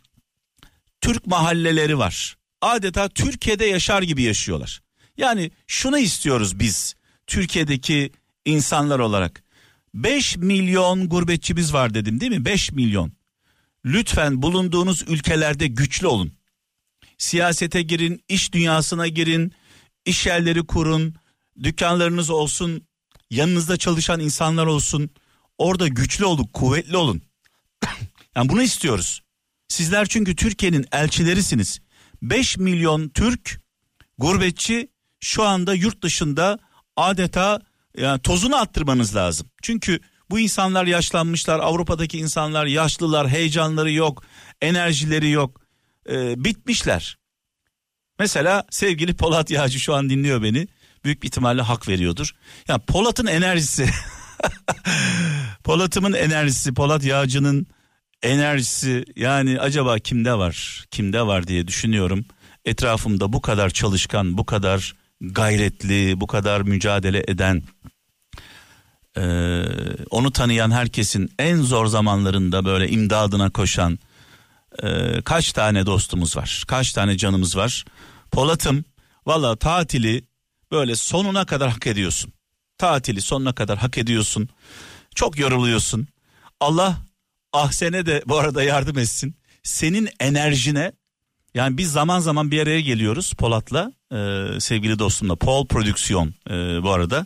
Türk 1.01 1.28
mahalleleri 1.28 1.97
var. 1.97 2.38
Adeta 2.61 3.09
Türkiye'de 3.09 3.66
yaşar 3.66 4.01
gibi 4.01 4.22
yaşıyorlar. 4.22 4.82
Yani 5.18 5.51
şunu 5.68 5.99
istiyoruz 5.99 6.59
biz 6.59 6.95
Türkiye'deki 7.28 8.11
insanlar 8.45 8.99
olarak. 8.99 9.43
5 9.93 10.38
milyon 10.38 11.09
gurbetçimiz 11.09 11.74
var 11.74 11.93
dedim 11.93 12.20
değil 12.20 12.32
mi? 12.32 12.45
5 12.45 12.72
milyon. 12.72 13.11
Lütfen 13.86 14.41
bulunduğunuz 14.41 15.01
ülkelerde 15.07 15.67
güçlü 15.67 16.07
olun. 16.07 16.33
Siyasete 17.17 17.81
girin, 17.81 18.23
iş 18.29 18.53
dünyasına 18.53 19.07
girin, 19.07 19.53
iş 20.05 20.25
yerleri 20.25 20.65
kurun, 20.65 21.15
dükkanlarınız 21.63 22.29
olsun, 22.29 22.88
yanınızda 23.29 23.77
çalışan 23.77 24.19
insanlar 24.19 24.65
olsun. 24.65 25.09
Orada 25.57 25.88
güçlü 25.88 26.25
olun, 26.25 26.49
kuvvetli 26.53 26.97
olun. 26.97 27.21
yani 28.36 28.49
bunu 28.49 28.61
istiyoruz. 28.61 29.21
Sizler 29.67 30.05
çünkü 30.05 30.36
Türkiye'nin 30.36 30.86
elçilerisiniz. 30.91 31.79
5 32.21 32.57
milyon 32.57 33.09
Türk 33.09 33.61
gurbetçi 34.17 34.88
şu 35.19 35.43
anda 35.43 35.73
yurt 35.73 36.01
dışında 36.01 36.59
adeta 36.95 37.61
yani 37.97 38.21
tozunu 38.21 38.55
attırmanız 38.55 39.15
lazım. 39.15 39.47
Çünkü 39.61 39.99
bu 40.30 40.39
insanlar 40.39 40.86
yaşlanmışlar. 40.86 41.59
Avrupa'daki 41.59 42.17
insanlar 42.17 42.65
yaşlılar, 42.65 43.30
heyecanları 43.30 43.91
yok, 43.91 44.23
enerjileri 44.61 45.30
yok. 45.30 45.61
Ee, 46.09 46.43
bitmişler. 46.43 47.17
Mesela 48.19 48.63
sevgili 48.69 49.15
Polat 49.15 49.51
Yağcı 49.51 49.80
şu 49.80 49.93
an 49.93 50.09
dinliyor 50.09 50.43
beni. 50.43 50.67
Büyük 51.03 51.23
bir 51.23 51.28
ihtimalle 51.28 51.61
hak 51.61 51.88
veriyordur. 51.88 52.32
Ya 52.67 52.78
Polat'ın 52.78 53.26
enerjisi 53.26 53.89
Polat'ımın 55.63 56.13
enerjisi, 56.13 56.73
Polat 56.73 57.03
Yağcı'nın 57.03 57.67
enerjisi 58.23 59.05
yani 59.15 59.59
acaba 59.59 59.99
kimde 59.99 60.34
var? 60.34 60.86
Kimde 60.91 61.21
var 61.28 61.47
diye 61.47 61.67
düşünüyorum. 61.67 62.26
Etrafımda 62.65 63.34
bu 63.34 63.41
kadar 63.41 63.69
çalışkan, 63.69 64.38
bu 64.38 64.45
kadar 64.45 64.95
gayretli, 65.21 66.21
bu 66.21 66.28
kadar 66.28 66.61
mücadele 66.61 67.23
eden 67.28 67.63
ee, 69.18 69.63
onu 70.09 70.32
tanıyan 70.32 70.72
herkesin 70.72 71.32
en 71.39 71.61
zor 71.61 71.88
zamanlarında 71.88 72.66
böyle 72.66 72.89
imdadına 72.89 73.49
koşan 73.49 73.99
e, 74.84 75.22
kaç 75.22 75.51
tane 75.51 75.86
dostumuz 75.86 76.38
var, 76.38 76.63
kaç 76.68 76.93
tane 76.93 77.18
canımız 77.18 77.57
var. 77.57 77.86
Polat'ım 78.32 78.86
valla 79.26 79.55
tatili 79.55 80.24
böyle 80.72 80.95
sonuna 80.95 81.45
kadar 81.45 81.70
hak 81.70 81.88
ediyorsun. 81.88 82.34
Tatili 82.78 83.22
sonuna 83.22 83.53
kadar 83.53 83.78
hak 83.78 83.97
ediyorsun. 83.97 84.49
Çok 85.16 85.39
yoruluyorsun. 85.39 86.07
Allah 86.59 86.97
Ahsen'e 87.53 88.05
de 88.05 88.24
bu 88.28 88.38
arada 88.38 88.63
yardım 88.63 88.97
etsin. 88.97 89.36
Senin 89.63 90.09
enerjine 90.20 90.91
yani 91.53 91.78
biz 91.78 91.91
zaman 91.91 92.20
zaman 92.20 92.51
bir 92.51 92.61
araya 92.61 92.82
geliyoruz 92.82 93.34
Polat'la 93.34 93.91
e, 94.11 94.47
sevgili 94.59 94.99
dostumla 94.99 95.36
Pol 95.36 95.68
Prodüksiyon 95.68 96.34
e, 96.49 96.53
bu 96.84 96.91
arada 96.91 97.26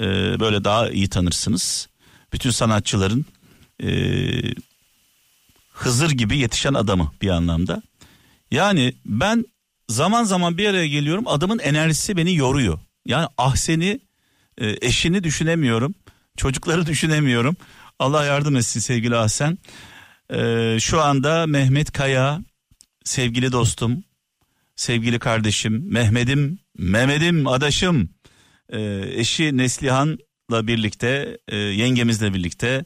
e, 0.00 0.40
böyle 0.40 0.64
daha 0.64 0.90
iyi 0.90 1.08
tanırsınız. 1.08 1.88
Bütün 2.32 2.50
sanatçıların 2.50 3.24
e, 3.82 3.88
Hızır 5.76 6.10
gibi 6.10 6.38
yetişen 6.38 6.74
adamı 6.74 7.12
bir 7.22 7.28
anlamda. 7.28 7.82
Yani 8.50 8.94
ben 9.04 9.44
zaman 9.88 10.24
zaman 10.24 10.58
bir 10.58 10.68
araya 10.68 10.88
geliyorum 10.88 11.24
adamın 11.28 11.58
enerjisi 11.58 12.16
beni 12.16 12.34
yoruyor. 12.34 12.78
Yani 13.06 13.28
Ahsen'i 13.38 14.00
e, 14.58 14.86
eşini 14.86 15.24
düşünemiyorum. 15.24 15.94
Çocukları 16.36 16.86
düşünemiyorum. 16.86 17.56
Allah 17.98 18.24
yardım 18.24 18.56
etsin 18.56 18.80
sevgili 18.80 19.16
Ahsen. 19.16 19.58
E, 20.30 20.76
şu 20.80 21.02
anda 21.02 21.46
Mehmet 21.46 21.92
Kaya 21.92 22.40
sevgili 23.04 23.52
dostum, 23.52 24.04
sevgili 24.76 25.18
kardeşim, 25.18 25.92
Mehmet'im, 25.92 26.58
Mehmet'im, 26.78 27.46
adaşım, 27.46 28.08
e, 28.68 29.02
eşi 29.20 29.56
Neslihan'la 29.56 30.66
birlikte, 30.66 31.38
e, 31.48 31.56
yengemizle 31.56 32.34
birlikte, 32.34 32.84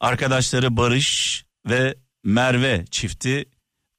arkadaşları 0.00 0.76
Barış 0.76 1.44
ve 1.68 1.94
Merve 2.24 2.84
çifti 2.90 3.44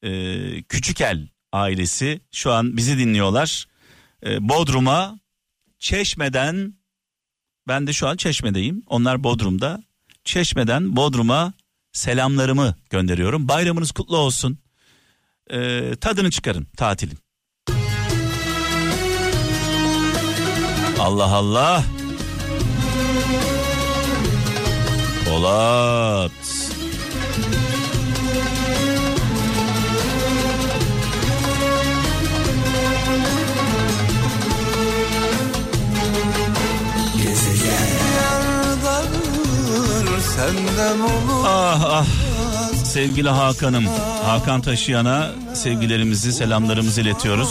e, 0.04 0.64
Küçükel 0.64 1.28
ailesi 1.54 2.22
şu 2.32 2.52
an 2.52 2.78
bizi 2.78 2.98
dinliyorlar. 2.98 3.68
Ee, 4.26 4.50
Bodrum'a 4.50 5.20
Çeşme'den 5.80 6.74
ben 7.68 7.88
de 7.88 7.94
şu 7.94 8.08
an 8.08 8.18
Çeşme'deyim. 8.18 8.84
Onlar 8.88 9.24
Bodrum'da. 9.24 9.84
Çeşme'den 10.24 10.96
Bodrum'a 10.96 11.54
selamlarımı 11.92 12.76
gönderiyorum. 12.90 13.48
Bayramınız 13.48 13.92
kutlu 13.92 14.18
olsun. 14.18 14.60
Ee, 15.52 15.96
tadını 16.02 16.32
çıkarın 16.32 16.68
tatilin. 16.78 17.18
Allah 21.02 21.34
Allah. 21.34 21.84
Polat. 25.26 26.32
Ah 41.45 41.82
ah. 41.86 42.06
Sevgili 42.84 43.30
Hakan'ım. 43.30 43.86
Hakan 44.26 44.62
Taşıyan'a 44.62 45.32
sevgilerimizi, 45.54 46.34
selamlarımızı 46.34 47.02
iletiyoruz. 47.02 47.49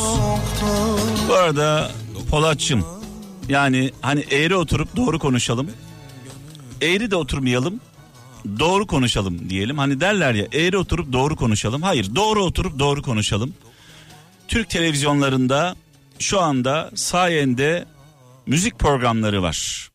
Bu 1.29 1.35
arada 1.35 1.91
Polatçım 2.31 3.00
yani 3.51 3.91
hani 4.03 4.21
eğri 4.21 4.57
oturup 4.57 4.97
doğru 4.97 5.19
konuşalım. 5.19 5.71
Eğri 6.83 7.11
de 7.11 7.17
oturmayalım. 7.17 7.81
Doğru 8.59 8.87
konuşalım 8.87 9.51
diyelim. 9.51 9.79
Hani 9.79 10.01
derler 10.01 10.35
ya 10.35 10.47
eğri 10.53 10.77
oturup 10.77 11.13
doğru 11.13 11.37
konuşalım. 11.37 11.83
Hayır 11.83 12.15
doğru 12.15 12.45
oturup 12.45 12.79
doğru 12.79 13.03
konuşalım. 13.03 13.55
Türk 14.49 14.71
televizyonlarında 14.71 15.77
şu 16.19 16.41
anda 16.41 16.91
sayende 16.95 17.85
müzik 18.47 18.79
programları 18.79 19.43
var. 19.43 19.91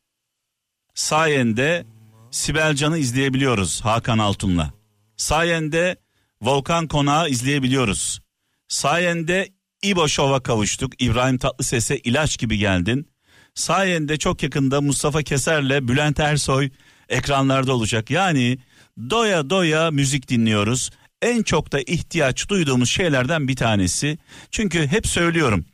Sayende 0.94 1.86
Sibel 2.32 2.76
Can'ı 2.76 2.98
izleyebiliyoruz 2.98 3.82
Hakan 3.82 4.18
Altun'la. 4.18 4.74
Sayende 5.18 5.96
Volkan 6.42 6.88
Konağı 6.88 7.30
izleyebiliyoruz. 7.30 8.22
Sayende 8.68 9.50
İbo 9.84 10.08
Şov'a 10.08 10.40
kavuştuk. 10.40 11.02
İbrahim 11.02 11.38
Tatlıses'e 11.38 11.98
ilaç 11.98 12.38
gibi 12.38 12.58
geldin. 12.58 13.15
Sayende 13.56 14.18
çok 14.18 14.44
yakında 14.44 14.82
Mustafa 14.82 15.24
Keser'le 15.24 15.88
Bülent 15.88 16.20
Ersoy 16.20 16.70
ekranlarda 17.10 17.74
olacak. 17.74 18.10
Yani 18.10 18.58
doya 19.10 19.50
doya 19.50 19.92
müzik 19.92 20.30
dinliyoruz. 20.30 20.92
En 21.22 21.44
çok 21.44 21.72
da 21.72 21.82
ihtiyaç 21.82 22.50
duyduğumuz 22.50 22.90
şeylerden 22.90 23.48
bir 23.48 23.56
tanesi. 23.56 24.18
Çünkü 24.52 24.88
hep 24.88 25.08
söylüyorum. 25.08 25.66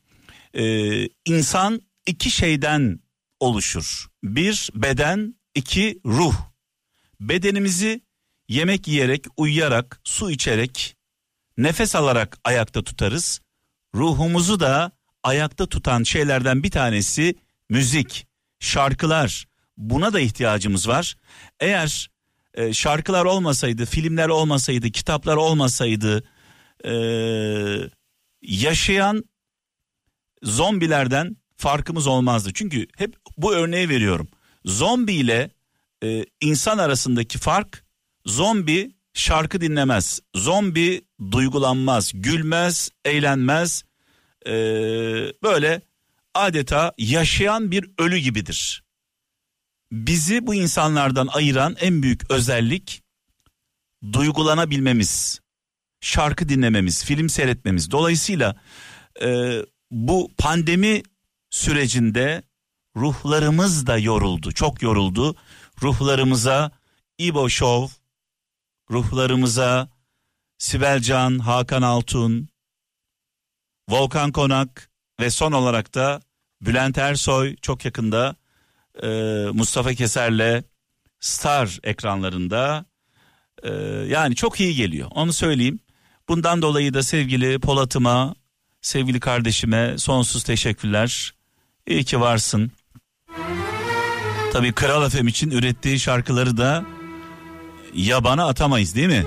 Ee, 0.53 1.07
insan 1.25 1.81
iki 2.05 2.31
şeyden 2.31 2.99
oluşur. 3.39 4.07
Bir 4.23 4.69
beden, 4.75 5.35
iki 5.55 5.99
ruh. 6.05 6.35
Bedenimizi 7.19 8.01
yemek 8.49 8.87
yiyerek, 8.87 9.25
uyuyarak, 9.37 10.01
su 10.03 10.31
içerek, 10.31 10.95
nefes 11.57 11.95
alarak 11.95 12.37
ayakta 12.43 12.83
tutarız. 12.83 13.41
Ruhumuzu 13.95 14.59
da 14.59 14.91
ayakta 15.23 15.65
tutan 15.65 16.03
şeylerden 16.03 16.63
bir 16.63 16.71
tanesi 16.71 17.35
müzik, 17.71 18.27
şarkılar. 18.59 19.47
Buna 19.77 20.13
da 20.13 20.19
ihtiyacımız 20.19 20.87
var. 20.87 21.15
Eğer 21.59 22.09
e, 22.53 22.73
şarkılar 22.73 23.25
olmasaydı, 23.25 23.85
filmler 23.85 24.29
olmasaydı, 24.29 24.89
kitaplar 24.89 25.35
olmasaydı, 25.35 26.23
e, 26.85 26.93
yaşayan 28.41 29.23
zombilerden 30.43 31.37
farkımız 31.57 32.07
olmazdı. 32.07 32.51
Çünkü 32.53 32.87
hep 32.97 33.15
bu 33.37 33.53
örneği 33.53 33.89
veriyorum. 33.89 34.27
Zombi 34.65 35.13
ile 35.13 35.51
e, 36.03 36.25
insan 36.41 36.77
arasındaki 36.77 37.37
fark 37.37 37.85
zombi 38.25 38.91
şarkı 39.13 39.61
dinlemez. 39.61 40.19
Zombi 40.35 41.01
duygulanmaz, 41.31 42.11
gülmez, 42.13 42.89
eğlenmez. 43.05 43.83
E, 44.45 44.53
böyle 45.43 45.81
adeta 46.33 46.93
yaşayan 46.97 47.71
bir 47.71 47.91
ölü 47.97 48.17
gibidir. 48.17 48.83
Bizi 49.91 50.47
bu 50.47 50.55
insanlardan 50.55 51.27
ayıran 51.27 51.75
en 51.79 52.03
büyük 52.03 52.31
özellik 52.31 53.03
duygulanabilmemiz, 54.13 55.39
şarkı 56.01 56.49
dinlememiz, 56.49 57.05
film 57.05 57.29
seyretmemiz. 57.29 57.91
Dolayısıyla 57.91 58.55
e, 59.21 59.59
bu 59.91 60.31
pandemi 60.37 61.03
sürecinde 61.49 62.43
ruhlarımız 62.95 63.87
da 63.87 63.97
yoruldu, 63.97 64.51
çok 64.51 64.81
yoruldu. 64.81 65.35
Ruhlarımıza 65.81 66.71
İbo 67.17 67.49
Show, 67.49 67.95
ruhlarımıza 68.91 69.89
Sibel 70.57 71.01
Can, 71.01 71.39
Hakan 71.39 71.81
Altun, 71.81 72.49
Volkan 73.89 74.31
Konak 74.31 74.90
ve 75.19 75.29
son 75.29 75.51
olarak 75.51 75.95
da 75.95 76.21
Bülent 76.61 76.97
Ersoy 76.97 77.55
çok 77.55 77.85
yakında 77.85 78.35
e, 79.03 79.07
Mustafa 79.53 79.93
Keser'le 79.93 80.63
Star 81.19 81.79
ekranlarında 81.83 82.85
e, 83.63 83.71
yani 84.07 84.35
çok 84.35 84.59
iyi 84.59 84.75
geliyor 84.75 85.07
onu 85.15 85.33
söyleyeyim. 85.33 85.79
Bundan 86.29 86.61
dolayı 86.61 86.93
da 86.93 87.03
sevgili 87.03 87.59
Polat'ıma, 87.59 88.35
sevgili 88.81 89.19
kardeşime 89.19 89.97
sonsuz 89.97 90.43
teşekkürler. 90.43 91.33
İyi 91.87 92.03
ki 92.03 92.19
varsın. 92.19 92.71
Tabii 94.53 94.73
Kral 94.73 95.05
Efem 95.05 95.27
için 95.27 95.51
ürettiği 95.51 95.99
şarkıları 95.99 96.57
da 96.57 96.85
yabana 97.93 98.47
atamayız 98.47 98.95
değil 98.95 99.07
mi? 99.07 99.25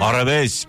Arabesk. 0.00 0.68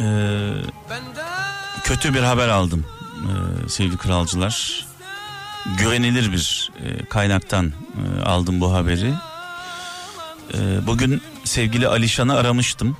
e, 0.00 0.06
kötü 1.84 2.14
bir 2.14 2.20
haber 2.20 2.48
aldım 2.48 2.86
e, 3.20 3.68
sevgili 3.68 3.96
kralcılar. 3.96 4.86
Güvenilir 5.78 6.32
bir 6.32 6.70
e, 6.84 7.04
kaynaktan 7.04 7.66
e, 7.66 8.22
aldım 8.22 8.60
bu 8.60 8.74
haberi. 8.74 9.14
E, 10.54 10.86
bugün 10.86 11.22
sevgili 11.44 11.88
Alişan'ı 11.88 12.36
aramıştım. 12.36 12.96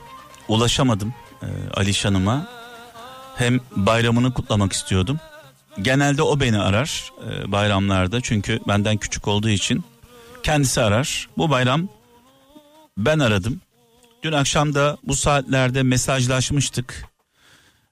Ulaşamadım 0.49 1.15
e, 1.43 1.49
Alişan'ıma. 1.75 2.47
Hem 3.37 3.61
bayramını 3.77 4.35
kutlamak 4.35 4.73
istiyordum. 4.73 5.21
Genelde 5.83 6.23
o 6.23 6.41
beni 6.41 6.59
arar 6.59 7.13
bayramlarda 7.47 8.21
çünkü 8.21 8.61
benden 8.69 8.97
küçük 8.97 9.29
olduğu 9.29 9.49
için 9.49 9.85
kendisi 10.43 10.83
arar. 10.83 11.29
Bu 11.39 11.51
bayram 11.51 11.89
ben 12.99 13.19
aradım. 13.19 13.61
Dün 14.23 14.33
akşam 14.33 14.75
da 14.75 14.97
bu 15.03 15.17
saatlerde 15.17 15.83
mesajlaşmıştık 15.83 17.05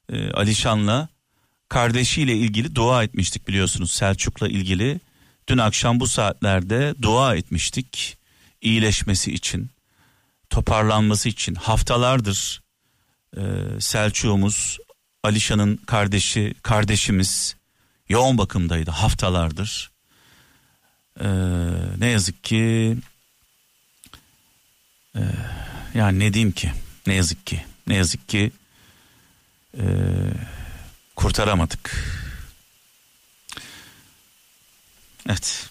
e, 0.09 0.31
Alişan'la. 0.31 1.07
Kardeşiyle 1.69 2.35
ilgili 2.35 2.75
dua 2.75 3.03
etmiştik 3.03 3.47
biliyorsunuz 3.47 3.91
Selçuk'la 3.91 4.47
ilgili. 4.47 4.99
Dün 5.47 5.57
akşam 5.57 5.99
bu 5.99 6.07
saatlerde 6.07 6.95
dua 7.01 7.35
etmiştik 7.35 8.17
iyileşmesi 8.61 9.33
için, 9.33 9.69
toparlanması 10.49 11.29
için. 11.29 11.55
Haftalardır 11.55 12.61
e, 13.37 13.41
Selçuk'umuz, 13.79 14.77
Alişan'ın 15.23 15.77
kardeşi, 15.77 16.53
kardeşimiz 16.61 17.55
yoğun 18.09 18.37
bakımdaydı 18.37 18.91
haftalardır. 18.91 19.91
E, 21.19 21.27
ne 21.97 22.07
yazık 22.07 22.43
ki 22.43 22.97
e, 25.15 25.21
yani 25.93 26.19
ne 26.19 26.33
diyeyim 26.33 26.51
ki 26.51 26.71
ne 27.07 27.13
yazık 27.13 27.47
ki 27.47 27.61
ne 27.87 27.95
yazık 27.95 28.29
ki 28.29 28.51
e, 29.77 29.83
kurtaramadık. 31.15 31.91
Evet. 35.29 35.69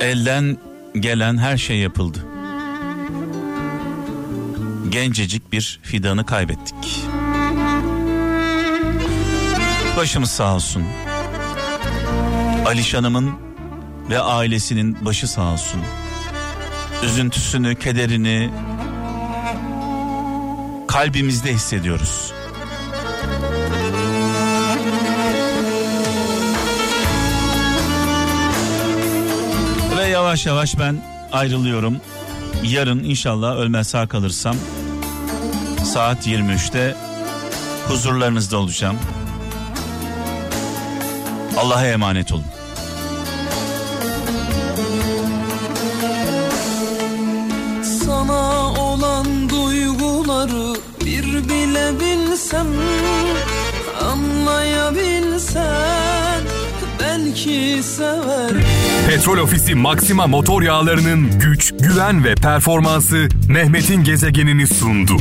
Elden 0.00 0.58
gelen 1.00 1.38
her 1.38 1.56
şey 1.56 1.78
yapıldı. 1.78 2.26
Gencecik 4.88 5.52
bir 5.52 5.80
fidanı 5.82 6.26
kaybettik. 6.26 7.06
Başımız 9.96 10.30
sağ 10.30 10.54
olsun. 10.54 10.84
Alişan'ımın 12.66 13.32
ve 14.10 14.20
ailesinin 14.20 15.04
başı 15.04 15.28
sağ 15.28 15.52
olsun. 15.52 15.80
Üzüntüsünü, 17.02 17.74
kederini 17.74 18.50
kalbimizde 20.88 21.52
hissediyoruz. 21.52 22.32
Ve 29.98 30.08
yavaş 30.08 30.46
yavaş 30.46 30.78
ben 30.78 31.04
ayrılıyorum. 31.32 31.96
Yarın 32.62 33.04
inşallah 33.04 33.56
ölmez 33.56 33.88
sağ 33.88 34.08
kalırsam 34.08 34.56
saat 35.84 36.26
23'te 36.26 36.96
huzurlarınızda 37.88 38.58
olacağım. 38.58 38.96
Allah'a 41.58 41.86
emanet 41.86 42.32
olun. 42.32 42.44
Sana 48.04 48.72
olan 48.72 49.48
duyguları 49.48 50.74
bir 51.04 51.48
bilebilsem 51.48 52.66
Anlayabilsen 54.12 55.62
belki 57.00 57.82
sever 57.82 58.52
Petrol 59.08 59.38
Ofisi 59.38 59.74
Maxima 59.74 60.26
motor 60.26 60.62
yağlarının 60.62 61.40
güç, 61.40 61.72
güven 61.80 62.24
ve 62.24 62.34
performansı 62.34 63.28
Mehmet'in 63.48 64.04
gezegenini 64.04 64.66
sundu. 64.66 65.16